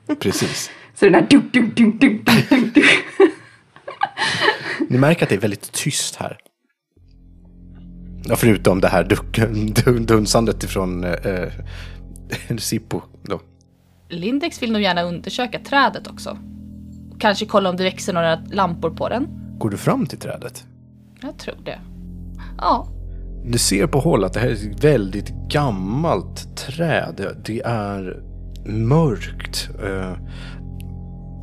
[0.20, 0.72] Precis.
[0.96, 2.10] så den här du du du du
[2.50, 2.84] du du
[4.88, 6.38] Ni märker att det är väldigt tyst här.
[8.30, 11.48] Ja, förutom det här duck, dun- dunsandet ifrån eh,
[12.58, 13.02] Sippo.
[13.24, 13.42] Då.
[14.10, 16.38] Lindex vill nog gärna undersöka trädet också.
[17.20, 19.28] Kanske kolla om det växer några lampor på den.
[19.60, 20.66] Går du fram till trädet?
[21.22, 21.80] Jag tror det.
[22.58, 22.88] Ja,
[23.46, 27.14] Du ser på håll att det här är ett väldigt gammalt träd.
[27.18, 28.22] Det- Det är
[28.66, 29.70] mörkt.
[29.84, 30.18] eh,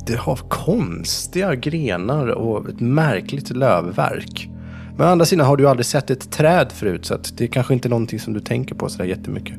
[0.07, 4.49] Det har konstiga grenar och ett märkligt lövverk.
[4.97, 7.73] Men å andra sidan har du aldrig sett ett träd förut så det är kanske
[7.73, 9.55] inte någonting som du tänker på sådär jättemycket.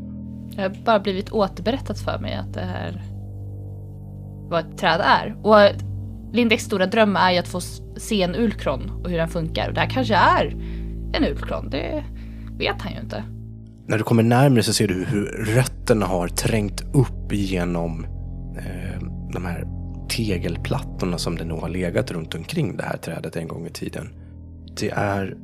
[0.56, 3.02] det har bara blivit återberättat för mig att det här
[4.48, 5.36] vad ett träd är.
[5.42, 5.80] Och
[6.32, 7.60] Lindex stora dröm är ju att få
[7.96, 9.68] se en ulkron och hur den funkar.
[9.68, 10.56] Och det här kanske är
[11.12, 12.04] en ulkron, det
[12.58, 13.24] vet han ju inte.
[13.86, 15.24] När du kommer närmare så ser du hur
[15.56, 18.04] rötterna har trängt upp genom
[18.58, 19.64] eh, de här
[20.08, 24.08] tegelplattorna som det nog har legat runt omkring det här trädet en gång i tiden.
[24.80, 25.36] Det är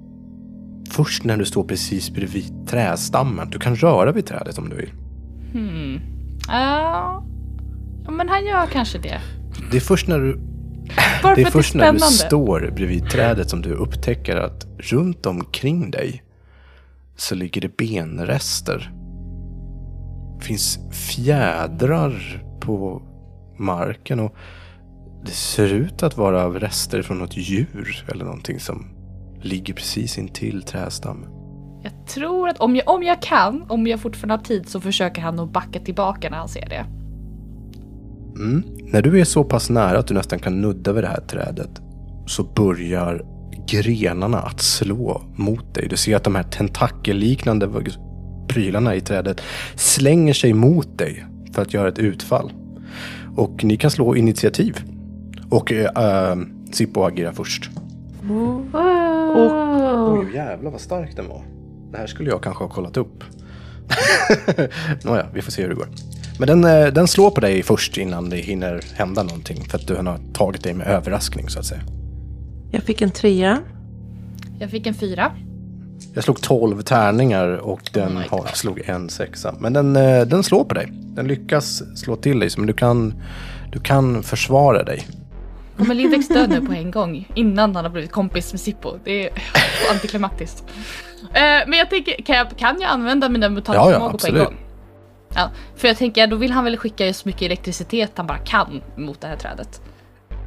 [0.90, 3.50] först när du står precis bredvid trästammen.
[3.50, 4.90] Du kan röra vid trädet om du vill.
[5.52, 6.00] Hmm.
[6.48, 7.24] Ja,
[8.04, 9.20] ja, men han gör kanske det.
[9.70, 10.40] Det är först när du,
[11.22, 14.66] Bara det är först det är när du står bredvid trädet som du upptäcker att
[14.78, 16.22] runt omkring dig
[17.16, 18.92] så ligger det benrester.
[20.38, 23.02] Det finns fjädrar på
[23.58, 24.36] marken och
[25.24, 28.86] det ser ut att vara rester från något djur eller någonting som
[29.42, 31.28] ligger precis intill trädstammen.
[31.82, 35.22] Jag tror att om jag, om jag kan, om jag fortfarande har tid så försöker
[35.22, 36.86] han nog backa tillbaka när han ser det.
[38.36, 38.62] Mm.
[38.92, 41.80] När du är så pass nära att du nästan kan nudda vid det här trädet
[42.26, 43.24] så börjar
[43.66, 45.88] grenarna att slå mot dig.
[45.88, 47.68] Du ser att de här tentakelliknande
[48.48, 49.40] prylarna i trädet
[49.74, 52.52] slänger sig mot dig för att göra ett utfall.
[53.36, 54.76] Och ni kan slå initiativ.
[55.50, 56.36] Och äh,
[56.72, 57.70] Sippo agerar först.
[59.34, 61.42] Oj, jävlar vad stark den var.
[61.92, 63.24] Det här skulle jag kanske ha kollat upp.
[65.04, 65.88] Nåja, vi får se hur det går.
[66.38, 69.64] Men den, eh, den slår på dig först innan det hinner hända någonting.
[69.68, 71.80] För att du har tagit dig med överraskning så att säga.
[72.70, 73.58] Jag fick en trea.
[74.58, 75.32] Jag fick en fyra.
[76.14, 79.54] Jag slog 12 tärningar och den Oh har, slog en sexa.
[79.58, 80.88] Men den, eh, den slår på dig.
[80.92, 82.50] Den lyckas slå till dig.
[82.56, 83.14] Men du kan,
[83.72, 85.06] du kan försvara dig.
[85.82, 88.98] Kommer Lindex dö nu på en gång innan han har blivit kompis med Sippo?
[89.04, 89.32] Det är
[89.90, 90.64] antiklimaktiskt.
[91.22, 94.44] Eh, men jag tänker, kan jag, kan jag använda mina Ja, ja, mutantförmågor på en
[94.44, 94.56] gång?
[95.34, 98.82] Ja, för jag tänker då vill han väl skicka så mycket elektricitet han bara kan
[98.96, 99.82] mot det här trädet.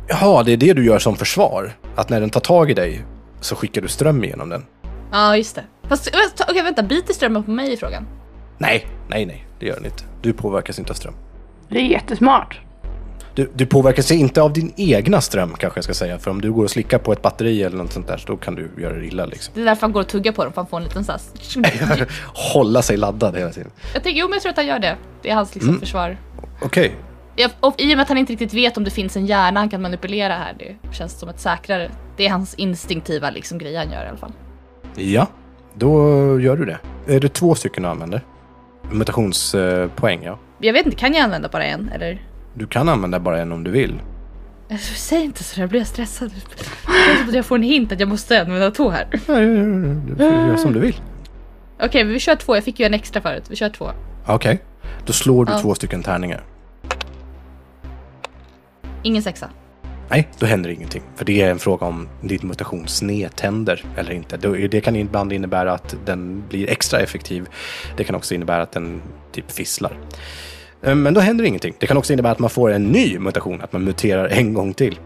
[0.08, 1.78] Jaha, det är det du gör som försvar?
[1.96, 3.06] Att när den tar tag i dig
[3.42, 4.66] så skickar du ström igenom den?
[5.12, 5.64] Ja, just det.
[5.88, 8.08] Fast vänta, okej vänta, biter strömmen på mig i frågan?
[8.58, 9.48] Nej, nej, nej.
[9.60, 10.04] Det gör den inte.
[10.22, 11.14] Du påverkas inte av ström.
[11.70, 12.60] Det är jättesmart.
[13.36, 16.20] Du, du påverkas inte av din egna ström kanske jag ska säga.
[16.20, 18.38] För om du går och slickar på ett batteri eller något sånt där så då
[18.38, 19.54] kan du göra det illa liksom.
[19.56, 21.64] Det är därför han går och tuggar på dem, för han får en liten sån
[21.64, 22.08] här...
[22.54, 23.72] Hålla sig laddad hela tiden.
[23.94, 24.98] Jag tänker, jo men jag tror att han gör det.
[25.22, 25.80] Det är hans liksom Mm.
[25.80, 26.18] försvar.
[26.62, 26.96] Okej,
[27.38, 29.60] Ja, och I och med att han inte riktigt vet om det finns en hjärna
[29.60, 31.92] han kan manipulera här, det känns som ett säkrare.
[32.18, 34.32] Det är hans instinktiva liksom grej han gör i alla fall.
[34.96, 35.28] ja.
[35.74, 36.00] Då
[36.40, 36.78] gör du det.
[37.08, 38.22] Är det två stycken du använder?
[38.92, 40.40] Mutationspoäng, ja.
[40.60, 41.90] Jag vet inte, kan jag använda bara en?
[41.90, 42.22] Eller?
[42.58, 44.00] Du kan använda bara en om du vill.
[44.70, 46.32] Eh, Säg inte så där, blir jag stressad.
[47.34, 49.08] Jag får en hint att jag måste använda två här.
[49.12, 49.94] Ja, ja, ja, ja.
[50.08, 50.96] Du får göra som du vill.
[51.82, 52.56] Okej, men vi kör två.
[52.56, 53.44] Jag fick ju en extra förut.
[53.50, 53.92] Vi kör två.
[54.28, 54.60] Okej.
[55.06, 55.60] Då slår du Ja.
[55.60, 56.44] två stycken tärningar.
[59.04, 59.50] Ingen sexa.
[60.10, 61.02] Nej, då händer ingenting.
[61.16, 64.38] För det är en fråga om din mutation snedtänder eller inte.
[64.68, 67.46] Det kan ibland innebära att den blir extra effektiv.
[67.98, 69.98] Det kan också innebära att den typ fisslar.
[70.86, 71.74] Eh, Men då händer ingenting.
[71.80, 74.74] Det kan också innebära att man får en ny mutation, att man muterar en gång
[74.74, 75.00] till.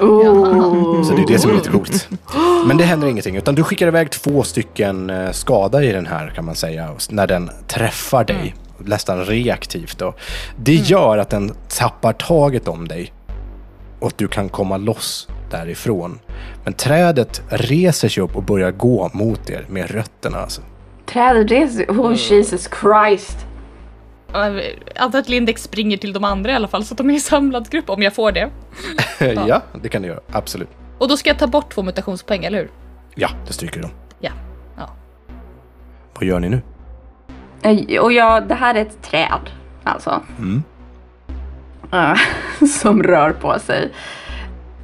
[0.00, 1.02] Oh.
[1.02, 2.08] Så det är det som är lite coolt.
[2.66, 6.28] Men det händer ingenting, utan du skickar iväg två stycken eh, skada i den här
[6.28, 8.54] kan man säga, när den träffar dig.
[8.78, 10.14] Nästan reaktivt då.
[10.56, 13.12] Det gör att den tappar taget om dig.
[14.00, 16.18] Och att du kan komma loss därifrån.
[16.64, 20.62] Men trädet reser sig upp och börjar gå mot er med rötterna alltså.
[21.06, 23.46] Trädet reser Oh Jesus Christ.
[24.32, 24.62] Jag
[24.96, 27.20] antar att Lindex springer till de andra i alla fall så att de är i
[27.20, 28.50] samlad grupp om jag får det.
[29.46, 30.20] ja, det kan du göra.
[30.32, 30.68] Absolut.
[30.98, 32.70] Och då ska jag ta bort två mutationspoäng, eller hur?
[33.14, 33.90] Ja, det stryker de.
[34.20, 34.30] Ja.
[34.76, 34.90] ja.
[36.14, 36.62] Vad gör ni nu?
[37.62, 39.50] Eh, Och ja, det här är ett träd
[39.84, 40.22] alltså.
[40.38, 40.62] Mm.
[41.92, 42.18] Eh,
[42.66, 43.92] som rör på sig.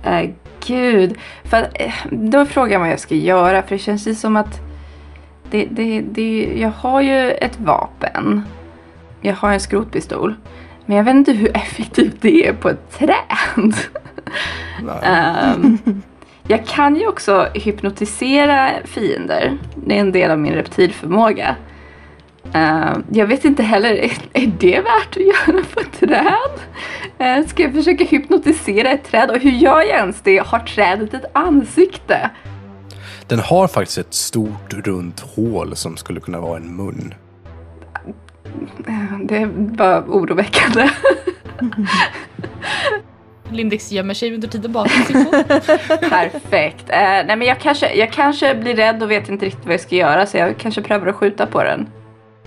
[0.05, 0.31] Eh,
[0.67, 1.15] gud.
[1.45, 1.75] För, att,
[2.11, 3.63] då är frågan vad jag ska göra.
[3.63, 4.61] För det känns ju som att
[5.51, 8.43] det, det, det, jag har ju ett vapen.
[9.21, 10.35] Jag har en skrotpistol.
[10.87, 13.75] Men jag vet inte hur effektivt det är på ett träd.
[15.03, 15.79] Ehm,
[16.49, 19.59] jag kan ju också hypnotisera fiender.
[19.75, 21.57] Det är en del av min reptilförmåga.
[22.53, 26.61] Ehm, jag vet inte heller, är, är det värt att göra på ett träd?
[27.21, 29.31] Uh, ska jag försöka hypnotisera ett träd?
[29.31, 30.39] Och hur gör jag ens det?
[30.47, 32.31] Har trädet ett ansikte?
[33.27, 37.15] Den har faktiskt ett stort runt hål som skulle kunna vara en mun.
[39.23, 40.91] Det var oroväckande.
[43.51, 45.31] Lindex gömmer sig under tiden bakom Sippo.
[46.11, 46.91] Perfekt.
[46.91, 49.81] Eh, nej men jag kanske, jag kanske blir rädd och vet inte riktigt vad jag
[49.81, 51.89] ska göra så jag kanske prövar att skjuta på den.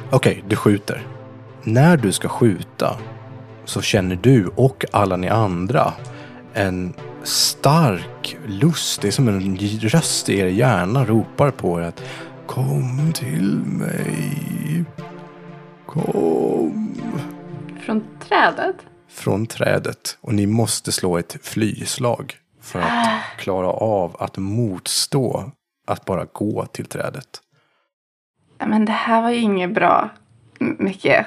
[0.09, 1.01] Okej, du skjuter.
[1.63, 2.97] När du ska skjuta
[3.65, 5.93] så känner du och alla ni andra
[6.53, 6.93] en
[7.23, 9.01] stark lust.
[9.01, 12.01] Det är som en röst i er hjärna ropar på er att
[12.49, 14.85] Kom till mig.
[15.89, 16.95] Kom.
[17.85, 18.75] Från trädet?
[19.09, 20.17] Från trädet.
[20.21, 25.51] Och ni måste slå ett flyslag för att klara av att motstå
[25.87, 27.41] att bara gå till trädet.
[28.65, 30.09] Men det här var ju inget bra.
[30.59, 31.25] Micke.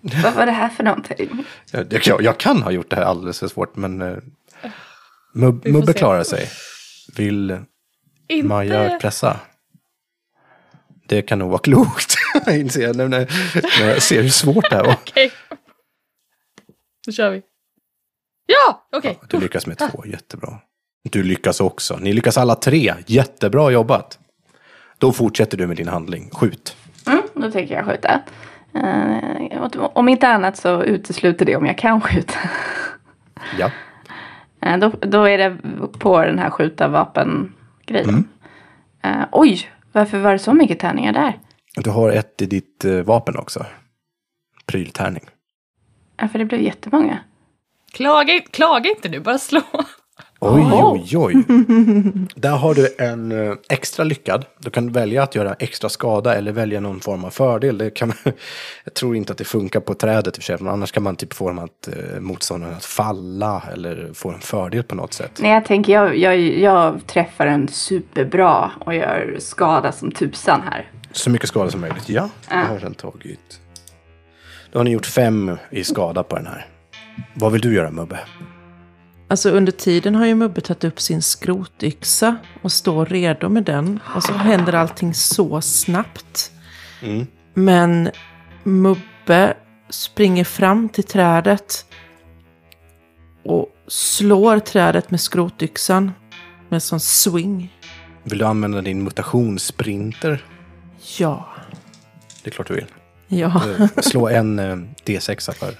[0.00, 1.44] Vad var det här för någonting?
[1.70, 4.18] Jag, jag, jag kan ha gjort det här alldeles för svårt men uh,
[5.34, 6.48] Mub, Mubbe klarar sig.
[7.16, 7.58] Vill
[8.28, 8.48] Inte...
[8.48, 9.40] Maja pressa?
[11.06, 12.15] Det kan nog vara klokt.
[12.50, 13.30] Inser jag när, när,
[13.80, 14.92] när jag ser hur svårt det här var.
[15.02, 15.32] Okej.
[17.06, 17.42] Då kör vi.
[18.46, 18.88] Ja!
[18.92, 19.18] Okej.
[19.28, 20.58] Du lyckas med två, jättebra.
[21.10, 21.96] Du lyckas också.
[21.96, 22.94] Ni lyckas alla tre.
[23.06, 24.18] Jättebra jobbat.
[24.98, 26.30] Då fortsätter du med din handling.
[26.30, 26.76] Skjut.
[27.06, 28.20] Mm, då tänker jag skjuta.
[29.60, 32.38] Och om inte annat så utesluter det om jag kan skjuta.
[33.58, 33.70] Ja.
[34.62, 35.56] Eh, då, då är det
[35.98, 38.08] på den här skjuta vapen-grejen.
[38.08, 38.26] Mm.
[39.02, 41.38] Eh, oj, varför var det så mycket tärningar där?
[41.76, 43.66] Du har ett i ditt eh, vapen också.
[44.66, 45.24] Pryltärning.
[46.16, 47.18] Ja, för det blev jättemånga.
[47.92, 49.62] Klaga, klaga inte nu, bara slå.
[50.40, 51.34] Oj, oj, oj.
[52.34, 54.44] Där har du en eh, extra lyckad.
[54.58, 57.78] Du kan välja att göra extra skada eller välja någon form av fördel.
[57.78, 58.12] Det kan,
[58.84, 60.56] jag tror inte att det funkar på trädet i och för sig.
[60.60, 64.40] Men annars kan man typ få dem att eh, motståndaren att falla eller få en
[64.40, 65.38] fördel på något sätt.
[65.42, 70.90] Nej, jag tänker jag, jag, jag träffar en superbra och gör skada som tusan här.
[71.16, 72.08] Så mycket skada som möjligt.
[72.08, 73.60] Ja, det har den tagit.
[74.72, 76.66] Då har ni gjort fem i skada på den här.
[77.34, 78.18] Vad vill du göra Mubbe?
[79.28, 84.00] Alltså under tiden har ju Mubbe tagit upp sin skrotyxa och står redo med den.
[84.14, 86.52] Och så händer allting så snabbt.
[87.02, 87.26] Mm.
[87.54, 88.10] Men
[88.62, 89.56] Mubbe
[89.90, 91.86] springer fram till trädet.
[93.44, 96.12] Och slår trädet med skrotyxan.
[96.68, 97.76] Med sån swing.
[98.22, 100.44] Vill du använda din mutationssprinter?
[101.18, 101.48] Ja.
[102.42, 102.86] Det är klart du vill.
[103.28, 103.62] Ja.
[103.78, 105.74] Eh, Slå en eh, D6 för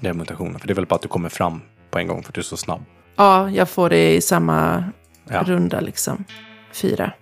[0.00, 0.58] den mutationen.
[0.60, 2.40] För det är väl bara att du kommer fram på en gång för att du
[2.40, 2.84] är så snabb.
[3.16, 4.84] ja, jag får det i samma
[5.28, 5.42] Ja.
[5.46, 6.24] runda liksom.
[6.72, 7.12] Fyra.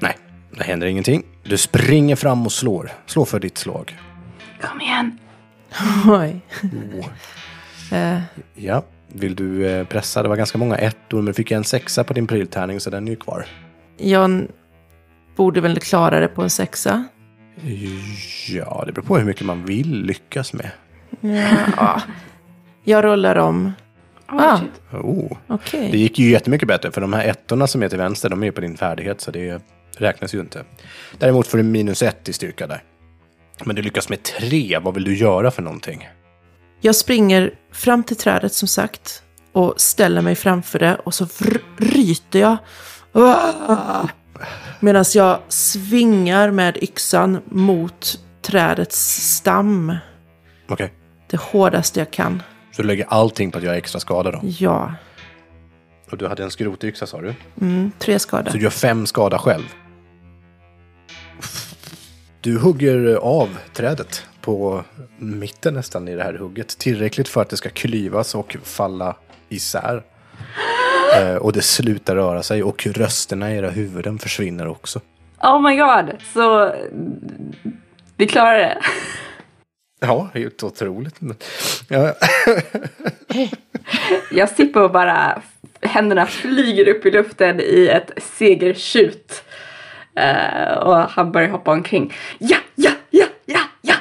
[0.00, 0.16] Nej,
[0.56, 1.22] det händer ingenting.
[1.42, 2.90] Du springer fram och slår.
[3.06, 3.98] Slå för ditt slag.
[4.62, 5.18] Kom igen.
[6.06, 6.40] Oj.
[6.98, 7.98] Oh.
[7.98, 8.20] Eh,
[8.54, 10.22] Ja, vill du pressa?
[10.22, 13.06] Det var ganska många ettor, men du fick en sexa på din pryltärning så den
[13.06, 13.46] är ju kvar.
[13.96, 14.46] jag
[15.40, 17.04] borde väl klara det på en sexa.
[18.48, 20.70] Ja, det beror på hur mycket man vill lyckas med.
[21.76, 22.02] Ja.
[22.84, 23.72] Jag rullar om.
[24.26, 24.58] Ah.
[24.58, 24.70] shit.
[24.92, 25.36] Oh.
[25.46, 25.88] Okej.
[25.92, 28.46] Det gick ju jättemycket bättre, för de här ettorna som är till vänster, de är
[28.46, 29.62] ju på din färdighet, så det
[29.96, 30.64] räknas ju inte.
[31.18, 32.82] Däremot får du minus ett i styrka där.
[33.64, 36.08] Men du lyckas med tre, vad vill du göra för någonting?
[36.80, 39.22] Jag springer fram till trädet som sagt.
[39.52, 40.94] Och ställer mig framför det.
[40.94, 42.56] Och så vr- ryter jag.
[44.80, 48.98] Medan jag svingar med yxan mot trädets
[49.36, 49.96] stam.
[50.68, 50.92] Okej,
[51.30, 52.42] Det hårdaste jag kan.
[52.72, 54.40] så du lägger allting på att göra extra skada då?
[54.42, 54.94] Ja.
[56.10, 57.34] Och du hade en skrotyxa sa du?
[57.60, 58.50] Mm, tre skada.
[58.50, 59.74] Så du gör fem skada själv?
[62.40, 64.84] Du hugger av trädet på
[65.18, 66.68] mitten nästan i det här hugget.
[66.78, 69.16] Tillräckligt för att det ska klyvas och falla
[69.48, 70.02] isär.
[71.16, 75.00] Eh, och det slutar röra sig och rösterna i era huvuden försvinner också.
[75.42, 76.12] Oh my god.
[76.34, 76.74] Så
[78.16, 78.78] vi klarar det.
[80.02, 81.16] Ja, helt otroligt.
[81.88, 82.14] Ja,
[84.30, 85.42] Jag sitter och bara
[85.82, 89.42] händerna flyger upp i luften i ett segertjut.
[90.16, 92.14] Eh, och han börjar hoppa omkring.
[92.38, 93.94] Ja, ja, ja, ja, ja!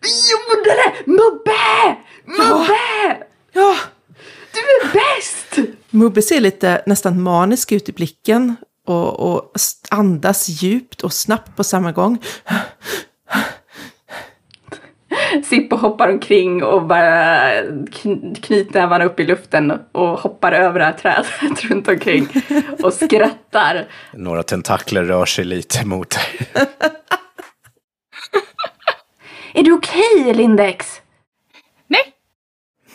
[0.00, 1.10] Vi gjorde det!
[1.10, 1.96] Mubbe!
[2.24, 3.16] Mubbe!
[3.52, 3.76] Ja,
[4.52, 5.58] Du är bäst!
[5.94, 9.52] Mubbe ser lite nästan manisk ut i blicken och, och
[9.90, 12.18] andas djupt och snabbt på samma gång.
[15.44, 20.92] Sippo hoppar omkring och bara kn- knytnävarna upp i luften och hoppar över det här
[20.92, 22.28] trädet runt omkring
[22.82, 23.88] och skrattar.
[24.12, 26.48] Några tentakler rör sig lite mot dig.
[29.54, 31.00] Är du okej, Lindex?
[31.86, 32.02] Nej!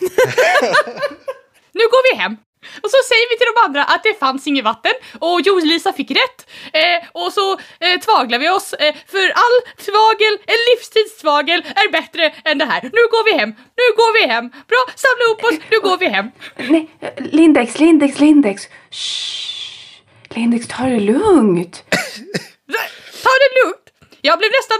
[1.72, 2.36] nu går vi hem.
[2.82, 6.10] Och så säger vi till de andra att det fanns inget vatten och Jo-Lisa fick
[6.10, 6.38] rätt.
[6.72, 12.34] Eh, och så eh, tvaglar vi oss, eh, för all tvagel, en livstidstvagel, är bättre
[12.44, 12.82] än det här.
[12.82, 14.48] Nu går vi hem, nu går vi hem.
[14.48, 16.26] Bra, samla ihop oss, nu går vi hem.
[16.56, 18.68] Nej, Lindex, Lindex, Lindex.
[18.90, 19.50] Shh.
[20.34, 21.84] Lindex, ta det lugnt.
[23.22, 23.86] Ta det lugnt.
[24.20, 24.78] Jag blev nästan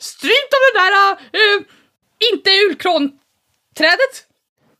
[0.00, 1.62] strypt av det där, uh,
[2.32, 4.26] inte ulkronträdet.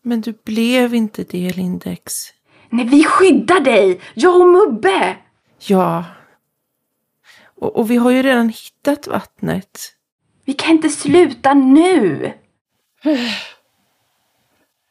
[0.03, 2.33] Men du blev inte det, Lindex.
[2.77, 4.01] Nej, vi skyddar dig!
[4.15, 5.17] Jag och Mubbe!
[5.59, 6.05] Ja.
[7.55, 9.79] Och, och vi har ju redan hittat vattnet.
[10.45, 12.33] Vi kan inte sluta nu!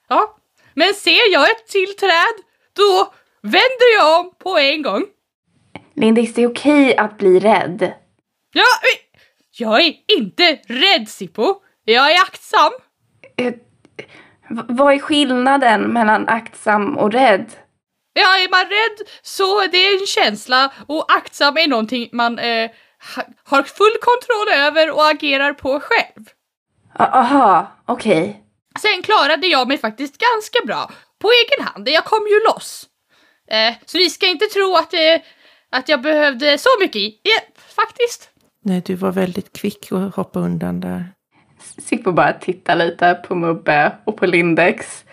[0.08, 0.38] Ja,
[0.74, 2.36] men ser jag ett till träd,
[2.74, 5.06] då vänder jag om på en gång.
[5.93, 7.93] Lindex, det är okej att bli rädd.
[8.54, 8.65] Ja,
[9.52, 11.56] jag är inte rädd Sippo.
[11.84, 12.71] Jag är aktsam.
[13.36, 13.54] Eh,
[14.50, 17.45] vad är skillnaden mellan aktsam och rädd?
[18.17, 22.69] Ja, är man rädd så det är en känsla och aktsam är någonting man eh,
[23.15, 26.25] ha- har full kontroll över och agerar på själv.
[26.99, 28.41] Aha, okej.
[28.82, 31.89] Sen klarade jag mig faktiskt ganska bra på egen hand.
[31.89, 32.86] Jag kom ju loss.
[33.51, 35.21] Eh, så ni ska inte tro att, eh,
[35.71, 38.30] att jag behövde så mycket hjälp faktiskt.
[38.63, 41.06] Nej, du var väldigt kvick att hoppa undan där.
[41.78, 45.05] Sippo bara tittar lite på Mubbe och på Lindex.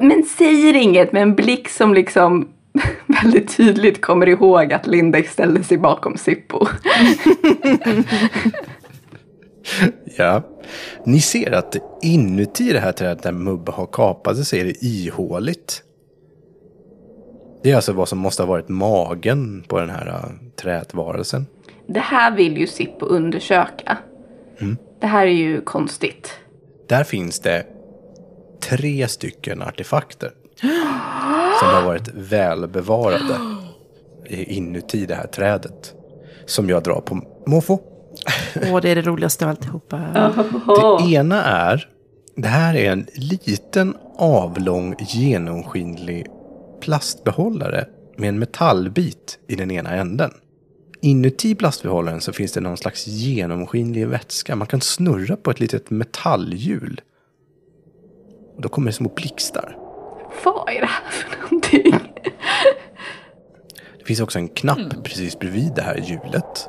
[0.00, 2.48] Men säger inget med en blick som liksom
[3.22, 6.66] väldigt tydligt kommer ihåg att Lindex ställde sig bakom Sippo.
[10.16, 10.42] Ja.
[11.04, 15.82] Ni ser att inuti det här trädet där Mubbe har kapat så är det ihåligt.
[17.62, 21.46] Det är alltså vad som måste ha varit magen på den här äh, trädvarelsen.
[21.86, 23.98] Det här vill ju Sippo undersöka.
[25.00, 26.30] Det här är ju konstigt.
[26.88, 27.66] Där finns det
[28.76, 30.30] tre stycken artefakter.
[31.60, 33.36] Som har varit välbevarade
[34.28, 35.94] inuti det här trädet.
[36.46, 37.80] Som jag drar på måfå.
[38.70, 39.96] Åh, det är det roligaste av alltihopa.
[41.00, 41.88] Det ena är,
[42.36, 46.26] det här är en liten avlång genomskinlig
[46.80, 50.30] plastbehållare med en metallbit i den ena änden.
[51.00, 54.56] Inuti plastbehållaren så finns det någon slags genomskinlig vätska.
[54.56, 57.00] Man kan snurra på ett litet metallhjul.
[58.56, 59.76] Och då kommer det små blixtar.
[60.44, 62.12] Vad är det här för någonting?
[63.98, 66.68] Det finns också en knapp precis bredvid det här hjulet.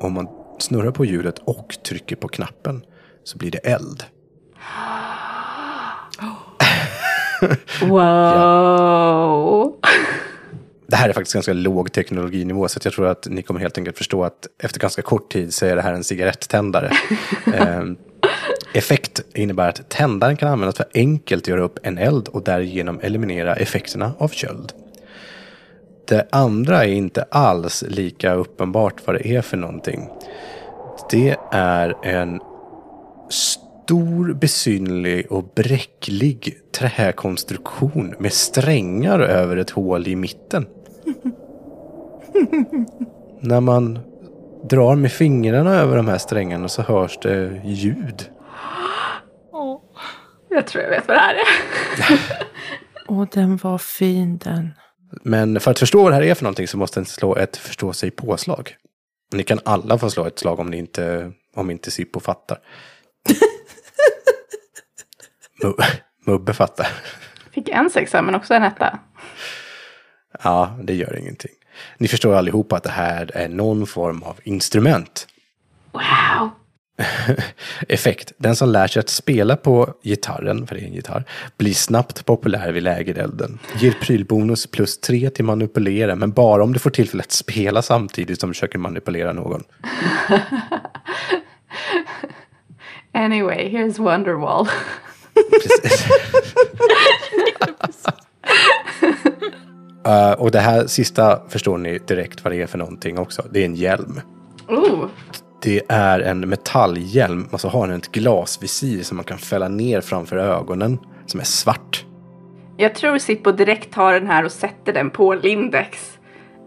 [0.00, 2.84] Om man snurrar på hjulet och trycker på knappen
[3.24, 4.04] så blir det eld.
[7.80, 9.76] Wow!
[10.86, 13.98] Det här är faktiskt ganska låg teknologinivå så jag tror att ni kommer helt enkelt
[13.98, 16.92] förstå att efter ganska kort tid så är det här en cigarettändare.
[18.76, 23.00] effekt innebär att tändaren kan användas för att enkelt göra upp en eld och därigenom
[23.02, 24.72] eliminera effekterna av köld.
[26.08, 30.08] Det andra är inte alls lika uppenbart vad det är för någonting.
[31.10, 32.40] Det är en
[33.30, 40.66] stor, besynnerlig och bräcklig träkonstruktion med strängar över ett hål i mitten.
[43.40, 43.98] När man
[44.70, 48.30] drar med fingrarna över de här strängarna så hörs det ljud.
[50.48, 51.40] Jag tror jag vet vad det här är.
[53.08, 54.70] Åh, den var fin den.
[55.22, 57.56] Men för att förstå vad det här är för någonting så måste ni slå ett
[57.56, 58.76] förstå sig påslag.
[59.32, 62.58] Ni kan alla få slå ett slag om ni inte, om inte Sippo fattar.
[65.62, 65.82] Mu-
[66.26, 66.86] Mubbe fattar.
[67.50, 68.98] Fick en sexa men också en etta.
[70.42, 71.52] Ja, det gör ingenting.
[71.98, 75.26] Ni förstår allihopa att det här är någon form av instrument.
[75.92, 76.50] Wow!
[77.88, 78.32] Effekt.
[78.36, 81.24] Den som lär sig att spela på gitarren, för det är en gitarr,
[81.56, 83.58] blir snabbt populär vid lägerelden.
[83.78, 88.40] Ger prylbonus plus tre till manipulera, men bara om du får tillfälle att spela samtidigt
[88.40, 89.62] som du försöker manipulera någon.
[93.12, 94.68] Anyway, here's Wonderwall.
[95.50, 96.06] Precis.
[100.38, 103.42] Och det här sista förstår ni direkt vad det är för någonting också.
[103.50, 104.20] Det är en hjälm.
[104.68, 105.08] Oh,
[105.66, 110.00] Det är en metallhjälm och så har den ett glasvisir som man kan fälla ner
[110.00, 110.98] framför ögonen.
[111.26, 112.04] Som är svart.
[112.76, 116.18] jag tror Sippo direkt tar den här och sätter den på Lindex.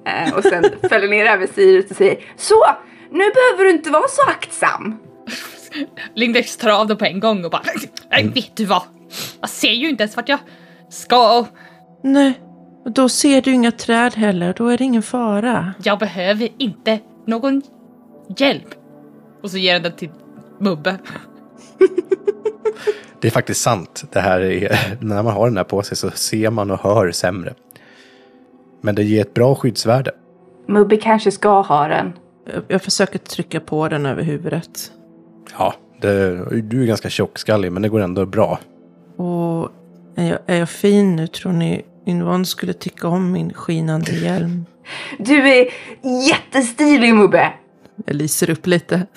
[0.06, 2.66] Eh, och sen fäller ner det här visiret och säger Så,
[3.12, 5.00] nu behöver du inte vara så aktsam.
[6.16, 7.64] Lindex tar av det på en gång och bara
[8.12, 8.84] Nej, vet du vad?
[9.41, 10.39] Jag ser ju inte ens vart jag
[10.89, 11.45] ska.
[12.04, 12.34] Nej,
[12.86, 14.54] och då ser du inga träd heller.
[14.58, 15.74] Då är det ingen fara.
[15.84, 17.62] Jag behöver inte någon
[18.38, 18.79] hjälp.
[19.42, 20.10] Och så ger den till
[20.60, 20.98] Mubbe.
[23.22, 24.04] Det är faktiskt sant.
[24.12, 27.12] Det här är, när man har den här på sig så ser man och hör
[27.12, 27.54] sämre.
[28.82, 30.12] Men det ger ett bra skyddsvärde.
[30.68, 32.14] Mubbe kanske ska ha den.
[32.54, 34.92] Jag, jag försöker trycka på den över huvudet.
[35.58, 38.60] Ja, det, du är ganska tjockskallig men det går ändå bra.
[39.16, 39.70] Och
[40.16, 41.28] är jag, är jag fin nu?
[41.28, 44.66] Tror ni Yvonne skulle tycka om min skinande hjälm?
[45.20, 45.68] Du är
[46.30, 47.54] jättestilig Mubbe.
[48.06, 49.08] Jag lyser upp lite.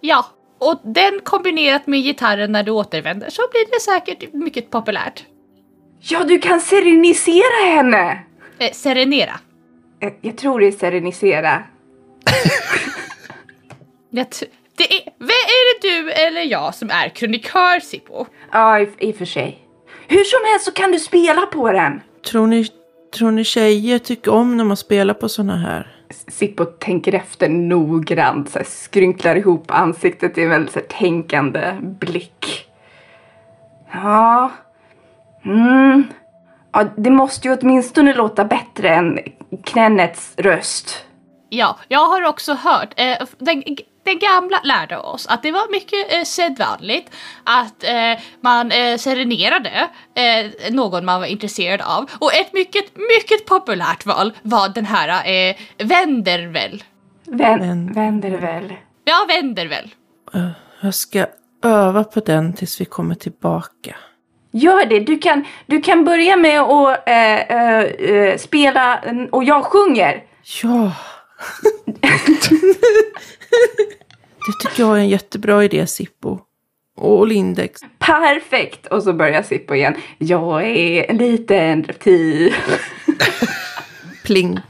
[0.00, 0.26] Ja,
[0.58, 5.24] och den kombinerat med gitarren när du återvänder så blir det säkert mycket populärt.
[6.00, 8.18] Ja, du kan serenisera henne.
[8.58, 9.40] Eh, serenera.
[10.00, 11.62] Eh, Jag tror det är serenisera.
[14.10, 14.26] Jag
[14.76, 18.26] det är, vem är det du eller jag som är krönikör Sippo?
[18.52, 19.58] Ja, i, i och för sig.
[20.08, 22.00] Hur som helst så kan du spela på den.
[22.30, 22.66] Tror ni,
[23.14, 25.95] tror ni tjejer tycker om när man spelar på såna här?
[26.10, 31.76] Sippo tänker efter noggrant, så här, skrynklar ihop ansiktet i en väldigt så här, tänkande
[31.80, 32.68] blick.
[33.92, 34.50] Ja.
[35.44, 36.04] Mm.
[36.72, 39.18] ja, det måste ju åtminstone låta bättre än
[39.64, 41.04] Knennets röst.
[41.48, 43.62] Ja, jag har också hört, eh, den,
[44.06, 47.10] den gamla lärde oss att det var mycket eh, sedvanligt
[47.44, 52.10] att eh, man eh, serenerade eh, någon man var intresserad av.
[52.18, 56.82] Och ett mycket, mycket populärt val var den här eh, Wenderväl.
[57.26, 57.92] Vän,
[58.40, 58.74] väl.
[59.04, 59.94] Ja, Wenderväl.
[60.34, 60.48] Eh,
[60.80, 61.26] Jag ska
[61.64, 63.96] öva på den tills vi kommer tillbaka.
[64.52, 65.00] Gör det.
[65.00, 69.00] Du kan, du kan börja med att eh, eh, eh, spela
[69.32, 70.22] och jag sjunger.
[70.62, 70.92] Ja.
[74.46, 76.40] det tycker jag är en jättebra idé, Sippo.
[76.96, 77.80] Och Lindex.
[77.98, 78.86] Perfekt!
[78.86, 79.94] Och så börjar Sippo igen.
[80.18, 82.54] Jag är en liten reptil.
[84.24, 84.60] Pling.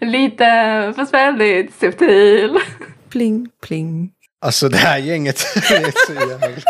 [0.00, 2.58] Liten fast väldigt subtil.
[3.08, 4.10] Pling, pling.
[4.40, 6.62] Alltså det här gänget är så jävla...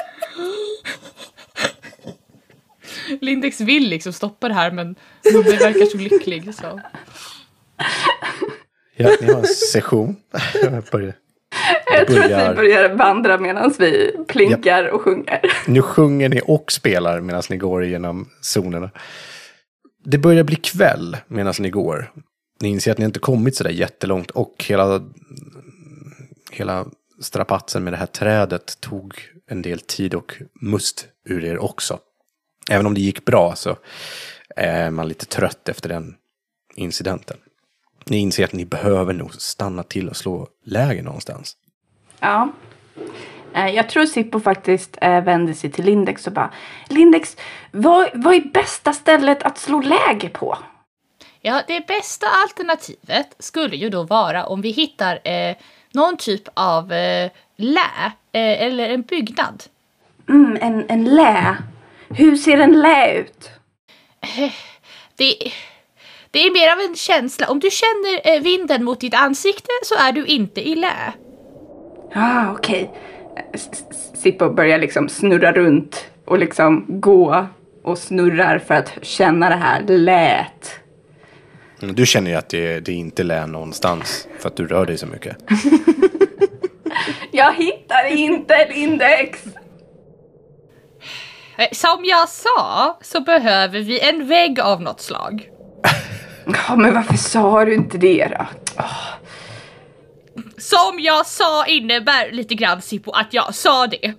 [3.21, 4.95] Lindex vill liksom stoppa det här men
[5.33, 6.81] Mubbe verkar så lycklig så.
[8.99, 10.17] Ja, ni har en session.
[10.63, 11.15] Jag börjar-
[11.99, 15.41] Jag tror att Börjar- vi börjar vandra medan vi plinkar och sjunger.
[15.67, 18.91] Nu sjunger ni och spelar medan ni går igenom zonerna.
[20.05, 22.13] Det börjar bli kväll medan ni går.
[22.61, 25.03] Ni inser att ni inte kommit så där jättelångt och hela,
[26.51, 26.87] hela
[27.21, 29.15] strapatsen med det här trädet tog
[29.51, 31.99] en del tid och must ur er också.
[32.71, 33.77] Även om det gick bra så
[34.57, 36.15] är man lite trött efter den
[36.75, 37.37] incidenten.
[38.11, 41.57] Ni inser att ni behöver nog stanna till och slå läger någonstans.
[42.21, 42.53] Ja.
[43.55, 46.51] Eh, Jag tror Sippo faktiskt eh, vänder sig till Lindex och bara
[46.89, 47.37] Lindex,
[47.71, 50.59] vad, vad är bästa stället att slå läger på?
[51.41, 55.57] Ja, det bästa alternativet skulle ju då vara om vi hittar eh,
[55.93, 59.65] någon typ av eh, lä eh, eller en byggnad.
[60.29, 61.57] Mm, en, en lä.
[62.09, 63.51] Hur ser en lä ut?
[65.17, 65.35] Det,
[66.39, 67.47] det är mer av en känsla.
[67.49, 71.13] Om du känner eh, vinden mot ditt ansikte så är du inte i lä.
[72.15, 72.91] Ah, okej.
[73.55, 73.69] S-
[74.15, 77.47] Sippo börjar liksom snurra runt och liksom gå
[77.85, 80.71] och snurrar för att känna det här lät.
[81.81, 85.07] Du känner ju att det, det inte lär någonstans för att du rör dig så
[85.07, 85.37] mycket.
[87.31, 89.45] Jag hittar inte ett index!
[91.59, 95.49] Eh, Som jag sa så behöver vi en vägg av något slag.
[96.49, 98.47] Ja, men varför sa du inte det då?
[100.59, 104.15] Som jag sa innebär lite grann Sippo att jag sa det.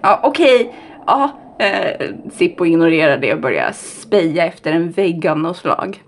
[0.00, 0.74] Ja, okej.
[1.06, 6.02] Ja, eh, Sippo ignorerar det och börjar speja efter en vägg av något slag.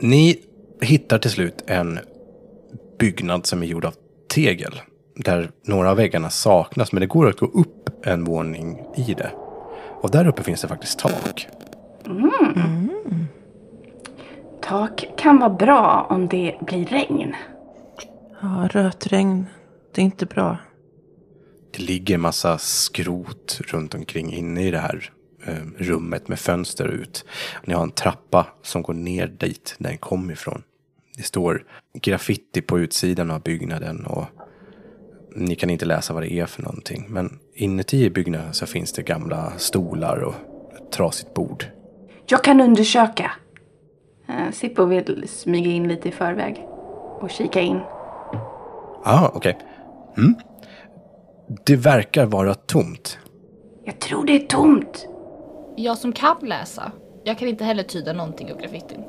[0.00, 0.38] Ni
[0.80, 1.98] hittar till slut en
[2.98, 3.94] byggnad som är gjord av
[4.34, 4.80] tegel.
[5.16, 9.30] Där några av väggarna saknas, men det går att gå upp en våning i det.
[10.00, 11.46] Och där uppe finns det faktiskt tak.
[14.62, 17.34] Tak kan vara bra om det blir regn.
[18.40, 19.46] Ja, rötregn.
[19.94, 20.56] Det är inte bra.
[21.70, 25.10] Det ligger massa skrot runt omkring inne i det här
[25.46, 27.24] eh, rummet med fönster ut.
[27.64, 30.62] Ni har en trappa som går ner dit den kom ifrån.
[31.16, 31.64] Det står
[32.02, 34.24] graffiti på utsidan av byggnaden och
[35.36, 37.06] ni kan inte läsa vad det är för någonting.
[37.08, 40.34] Men inuti i byggnaden så finns det gamla stolar och
[40.76, 41.64] ett trasigt bord.
[42.26, 43.32] Jag kan undersöka.
[44.28, 46.66] Eh, Sippo vill smyga in lite i förväg
[47.20, 47.80] och kika in.
[49.04, 49.58] Ja, okej.
[50.16, 50.34] Mm.
[51.66, 53.18] Det verkar vara tomt.
[53.84, 55.08] Jag tror det är tomt.
[55.76, 56.92] Jag som kan läsa,
[57.24, 59.04] jag kan inte heller tyda någonting av graffitin.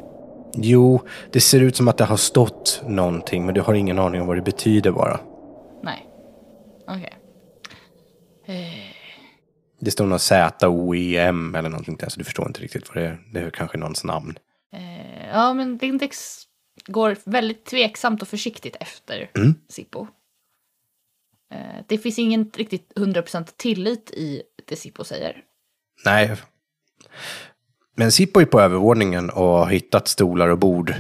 [0.56, 1.02] Jo,
[1.32, 4.28] det ser ut som att det har stått någonting, men du har ingen aning om
[4.28, 5.20] vad det betyder bara.
[5.84, 6.08] Nej.
[6.88, 7.14] Okej.
[9.80, 13.18] Det står något Z-O-E-M eller någonting där, så du förstår inte riktigt vad det är.
[13.34, 14.38] Det är kanske någons namn.
[15.34, 16.44] Ja, men Lindex
[16.88, 19.56] går väldigt tveksamt och försiktigt efter Mm.
[19.70, 20.08] Sippo.
[21.54, 25.44] Eh, Det finns ingen riktigt 100% tillit i det Sippo säger.
[26.06, 26.36] Nej.
[27.96, 30.94] Men Sippo är på övervåningen och har hittat stolar och bord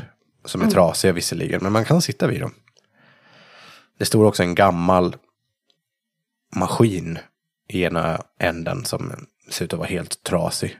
[0.46, 2.54] som är trasiga visserligen, men man kan sitta vid dem.
[3.98, 5.16] Det står också en gammal
[6.56, 7.20] maskin
[7.70, 10.78] i ena änden som ser ut att vara helt trasig.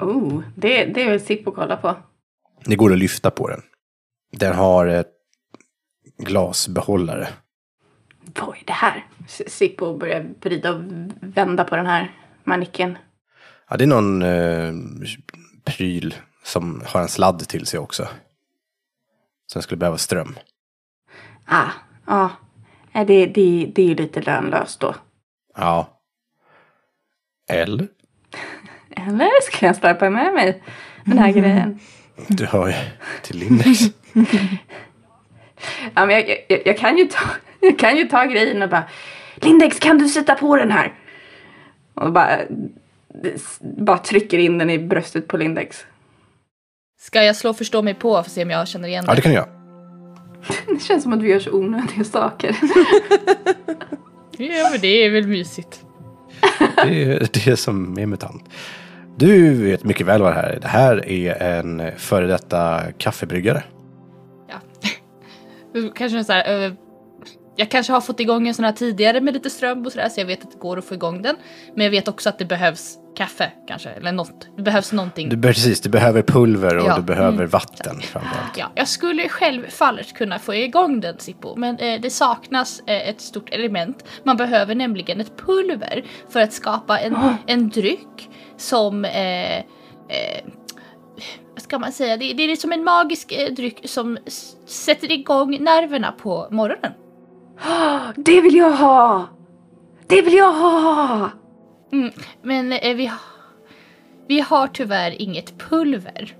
[0.00, 1.96] Oh, det, det vill Sippo kolla på.
[2.64, 3.62] Det går att lyfta på den.
[4.32, 5.12] Den har ett
[6.18, 7.28] glasbehållare.
[8.40, 9.06] Vad är det här?
[9.46, 10.82] Sippo börjar vrida och
[11.20, 12.12] vända på den här
[12.44, 12.98] manicken.
[13.70, 14.72] Ja, det är någon eh,
[15.64, 18.08] pryl som har en sladd till sig också.
[19.52, 20.38] Sen skulle behöva ström.
[21.44, 21.70] Ah,
[22.06, 22.30] ja.
[22.92, 24.94] Eh, Det, det, det är ju lite lönlöst då.
[25.56, 26.00] Ja.
[27.50, 27.88] Eller?
[28.90, 30.62] Eller ska jag släppa med mig
[31.04, 31.80] den här grejen?
[32.26, 32.74] Du hör ju
[33.22, 33.80] till Lindex.
[35.94, 37.18] Ja, men jag, jag, jag, kan ju ta,
[37.60, 38.84] jag kan ju ta grejen och bara
[39.34, 40.94] Lindex kan du sätta på den här?
[41.94, 42.38] Och bara,
[43.60, 45.84] bara trycker in den i bröstet på Lindex.
[47.00, 49.16] Ska jag slå förstå mig på för att se om jag känner igen Ja, det
[49.16, 49.22] det?
[49.22, 49.48] kan du göra.
[50.66, 52.56] Det känns som att vi gör så onödiga saker.
[54.40, 55.80] Ja, men det är väl mysigt.
[56.84, 58.44] Det är det som är mutant.
[59.18, 60.60] Du vet mycket väl vad det här är.
[60.60, 63.62] Det här är en före detta kaffebryggare.
[64.48, 64.60] Ja.
[65.94, 66.72] kanske så här, eh,
[67.56, 70.20] jag kanske har fått igång en sån här tidigare med lite ström och sådär så
[70.20, 71.36] jag vet att det går att få igång den.
[71.74, 74.48] Men jag vet också att det behövs kaffe kanske, eller något.
[74.56, 75.28] Det behövs någonting.
[75.28, 76.96] Du, precis, du behöver pulver och Ja.
[76.96, 78.56] du behöver vatten framförallt.
[78.56, 83.20] Ja, jag skulle självfallet kunna få igång den Sippo, men eh, det saknas eh, ett
[83.20, 84.04] stort element.
[84.24, 87.16] Man behöver nämligen ett pulver för att skapa en,
[87.46, 88.28] en dryck
[88.58, 89.58] som eh,
[90.08, 90.44] eh,
[91.54, 94.18] vad ska man säga, det, det är som en magisk eh, dryck som
[94.66, 96.92] sätter igång nerverna på morgonen.
[98.16, 99.28] Det vill jag ha!
[100.06, 101.30] Det vill jag ha!
[101.92, 102.10] Mm,
[102.42, 103.12] men eh, vi,
[104.28, 106.36] vi har tyvärr inget pulver.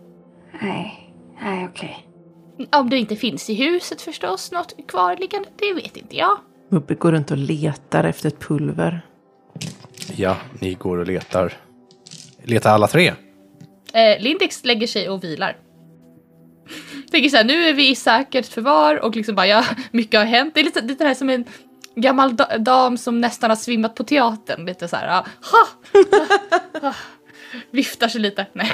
[0.63, 2.09] Nej, nej okej.
[2.73, 6.39] Om det inte finns i huset förstås, något kvarliggande, det vet inte jag.
[6.69, 9.07] Mubbe går runt och letar efter ett pulver.
[10.17, 11.68] Ja, ni går och letar.
[12.45, 13.13] Letar alla tre?
[13.93, 15.57] Eh, Lindex lägger sig och vilar.
[17.11, 20.55] Tänker såhär, nu är vi i säkert förvar och liksom bara, ja, mycket har hänt.
[20.55, 21.45] Det är lite, lite det här som en
[21.95, 24.67] gammal da- dam som nästan har svimmat på teatern.
[24.67, 26.93] Lite såhär, ah, ha!
[27.71, 28.47] Viftar sig lite.
[28.53, 28.73] Nej.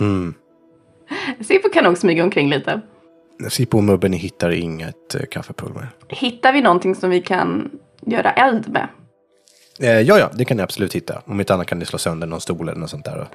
[0.00, 0.34] Mm.
[1.40, 2.80] Sippo kan nog smyga omkring lite.
[3.48, 5.88] Sippo och Mubben, ni hittar inget eh, kaffepulver.
[6.08, 7.70] Hittar vi någonting som vi kan
[8.06, 8.88] göra eld med?
[9.82, 11.22] Eh, ja, ja, det kan ni absolut hitta.
[11.26, 13.28] Om inte annat kan ni slå sönder någon stol eller något sånt där.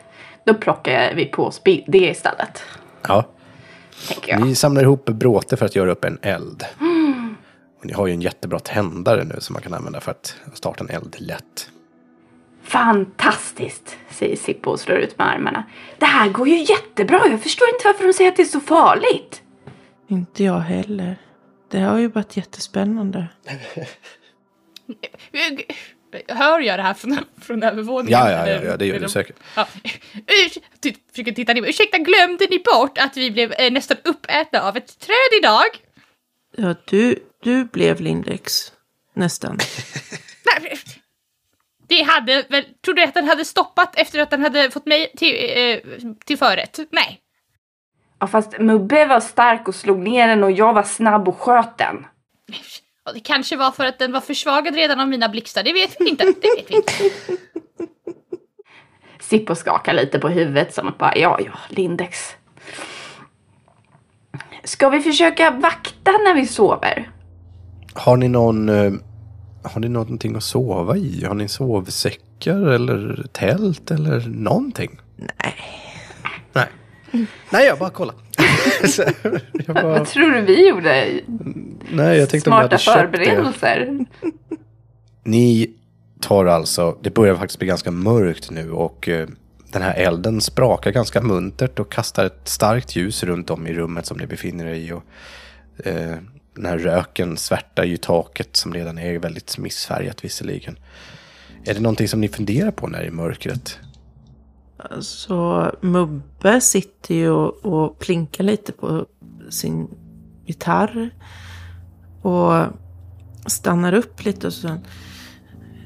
[0.44, 2.64] Då plockar vi på oss det istället.
[3.08, 3.26] Ja,
[4.08, 4.42] Tänker jag.
[4.42, 6.66] ni samlar ihop bråte för att göra upp en eld.
[7.80, 10.84] Och ni har ju en jättebra tändare nu som man kan använda för att starta
[10.84, 11.70] en eld lätt.
[12.64, 15.64] Fantastiskt, säger Sippo och slår ut med armarna.
[15.98, 17.22] Det här går ju jättebra.
[17.30, 19.42] Jag förstår inte varför de säger att det är så farligt.
[20.08, 21.16] Inte jag heller.
[21.72, 23.28] Det har ju varit jättespännande.
[26.28, 28.20] Hör jag det här från, från övervåningen?
[28.20, 29.36] Ja, ja, ja, ja det gör du säkert.
[29.56, 29.68] Ja.
[30.14, 31.66] Urs- ty- Försöker titta ner.
[31.70, 35.66] Ursäkta, glömde ni bort att vi blev eh, nästan uppätna av ett träd idag?
[36.58, 38.72] Ja, du, du blev Lindex.
[39.14, 39.58] Nästan.
[40.62, 40.78] Nej,
[41.88, 45.12] Det hade väl, trodde du att den hade stoppat efter att den hade fått mig
[45.18, 45.80] till, eh,
[46.26, 46.80] till förrätt?
[46.92, 47.20] Nej.
[48.20, 51.78] Ja, fast Mubbe var stark och slog ner den och jag var snabb och sköt
[51.78, 52.06] den.
[53.08, 55.96] Och det kanske var för att den var försvagad redan av mina blixtar, det vet
[56.00, 56.24] vi inte.
[56.26, 56.94] Det vet vi inte.
[59.20, 62.18] Sippo skakar lite på huvudet som att bara, ja, ja, Lindex.
[64.64, 67.12] Ska vi försöka vakta när vi sover?
[67.94, 68.70] Har ni någon...
[68.70, 68.92] eh,
[69.64, 71.26] Har ni någonting att sova i?
[71.26, 75.00] Har ni en sovsäck bänkar eller tält eller någonting?
[75.16, 75.56] Nej.
[76.54, 76.68] Nej.
[77.50, 78.14] Nej, jag bara kolla.
[78.90, 79.04] Så,
[79.66, 81.20] jag bara, Vad tror du vi gjorde?
[81.92, 83.26] nej, jag tänkte om jag Smarta hade köpt det.
[83.26, 84.06] förberedelser.
[85.24, 85.70] Ni
[86.22, 89.28] tar alltså, det börjar faktiskt bli ganska mörkt nu och eh,
[89.72, 94.06] den här elden sprakar ganska muntert och kastar ett starkt ljus runt om i rummet
[94.06, 94.92] som ni befinner er i.
[94.92, 95.04] Och,
[95.88, 96.16] eh,
[96.56, 100.80] den här röken svärtar ju taket som redan är väldigt missfärgat visserligen.
[101.66, 103.80] Är det någonting som ni funderar på när det är mörkret?
[105.00, 109.06] Så Mubbe sitter ju och, och plinkar lite på
[109.50, 109.88] sin
[110.46, 111.10] gitarr.
[112.22, 112.66] Och
[113.46, 114.78] stannar upp lite och så.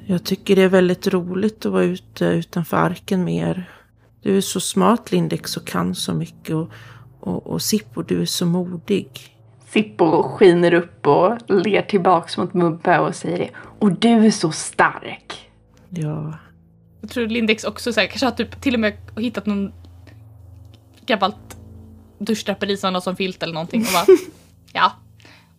[0.06, 3.70] Jag tycker det är väldigt roligt att vara ute utanför arken mer.
[4.22, 6.56] Du är så smart Lindex och kan så mycket.
[6.56, 6.70] Och,
[7.20, 9.10] och, och Sippo, du är så modig.
[9.68, 13.50] Sippo skiner upp och ler tillbaks mot Mubbe och säger det.
[13.80, 15.52] Och du är så stark.
[15.90, 16.34] Ja,
[17.02, 19.74] Jag tror Lindex också så här, kanske har typ till och med hittat någon
[21.06, 21.58] gammalt
[22.20, 24.18] duschdraperi som någon som filt eller någonting och bara
[24.74, 24.92] Ja.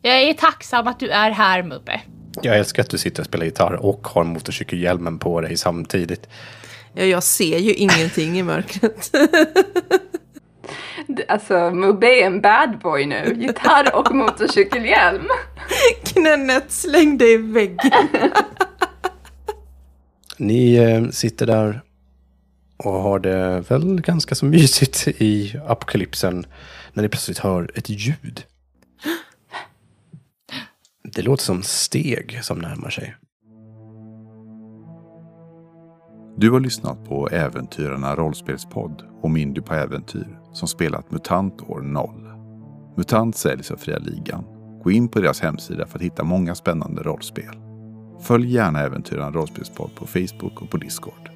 [0.03, 2.01] Jag är tacksam att du är här Mubbe.
[2.43, 6.29] Jag älskar att du sitter och spelar gitarr och har motorcykelhjälmen på dig samtidigt.
[6.95, 9.11] ja jag ser ju ingenting i mörkret.
[11.29, 13.37] Alltså Mubbe är en bad boy nu.
[13.39, 15.29] Gitarr och motorcykelhjälm.
[16.05, 18.09] Knännet slängde i väggen.
[20.43, 21.81] Ni eh, sitter där
[22.77, 26.47] och har det väl ganska så mysigt i apokalypsen
[26.93, 28.45] när ni plötsligt hör ett ljud.
[31.15, 33.17] Det låter som steg som närmar sig.
[36.37, 42.11] Du har lyssnat på Äventyrarna rollspelspodd och Mindy på äventyr som spelat MUTANT år 0.
[42.97, 44.45] MUTANT säljs av Fria Ligan.
[44.83, 47.72] Gå in på deras hemsida för att hitta många spännande rollspel.
[48.23, 51.32] Följ gärna Äventyraren rollspelspodd på Facebook och på Discord.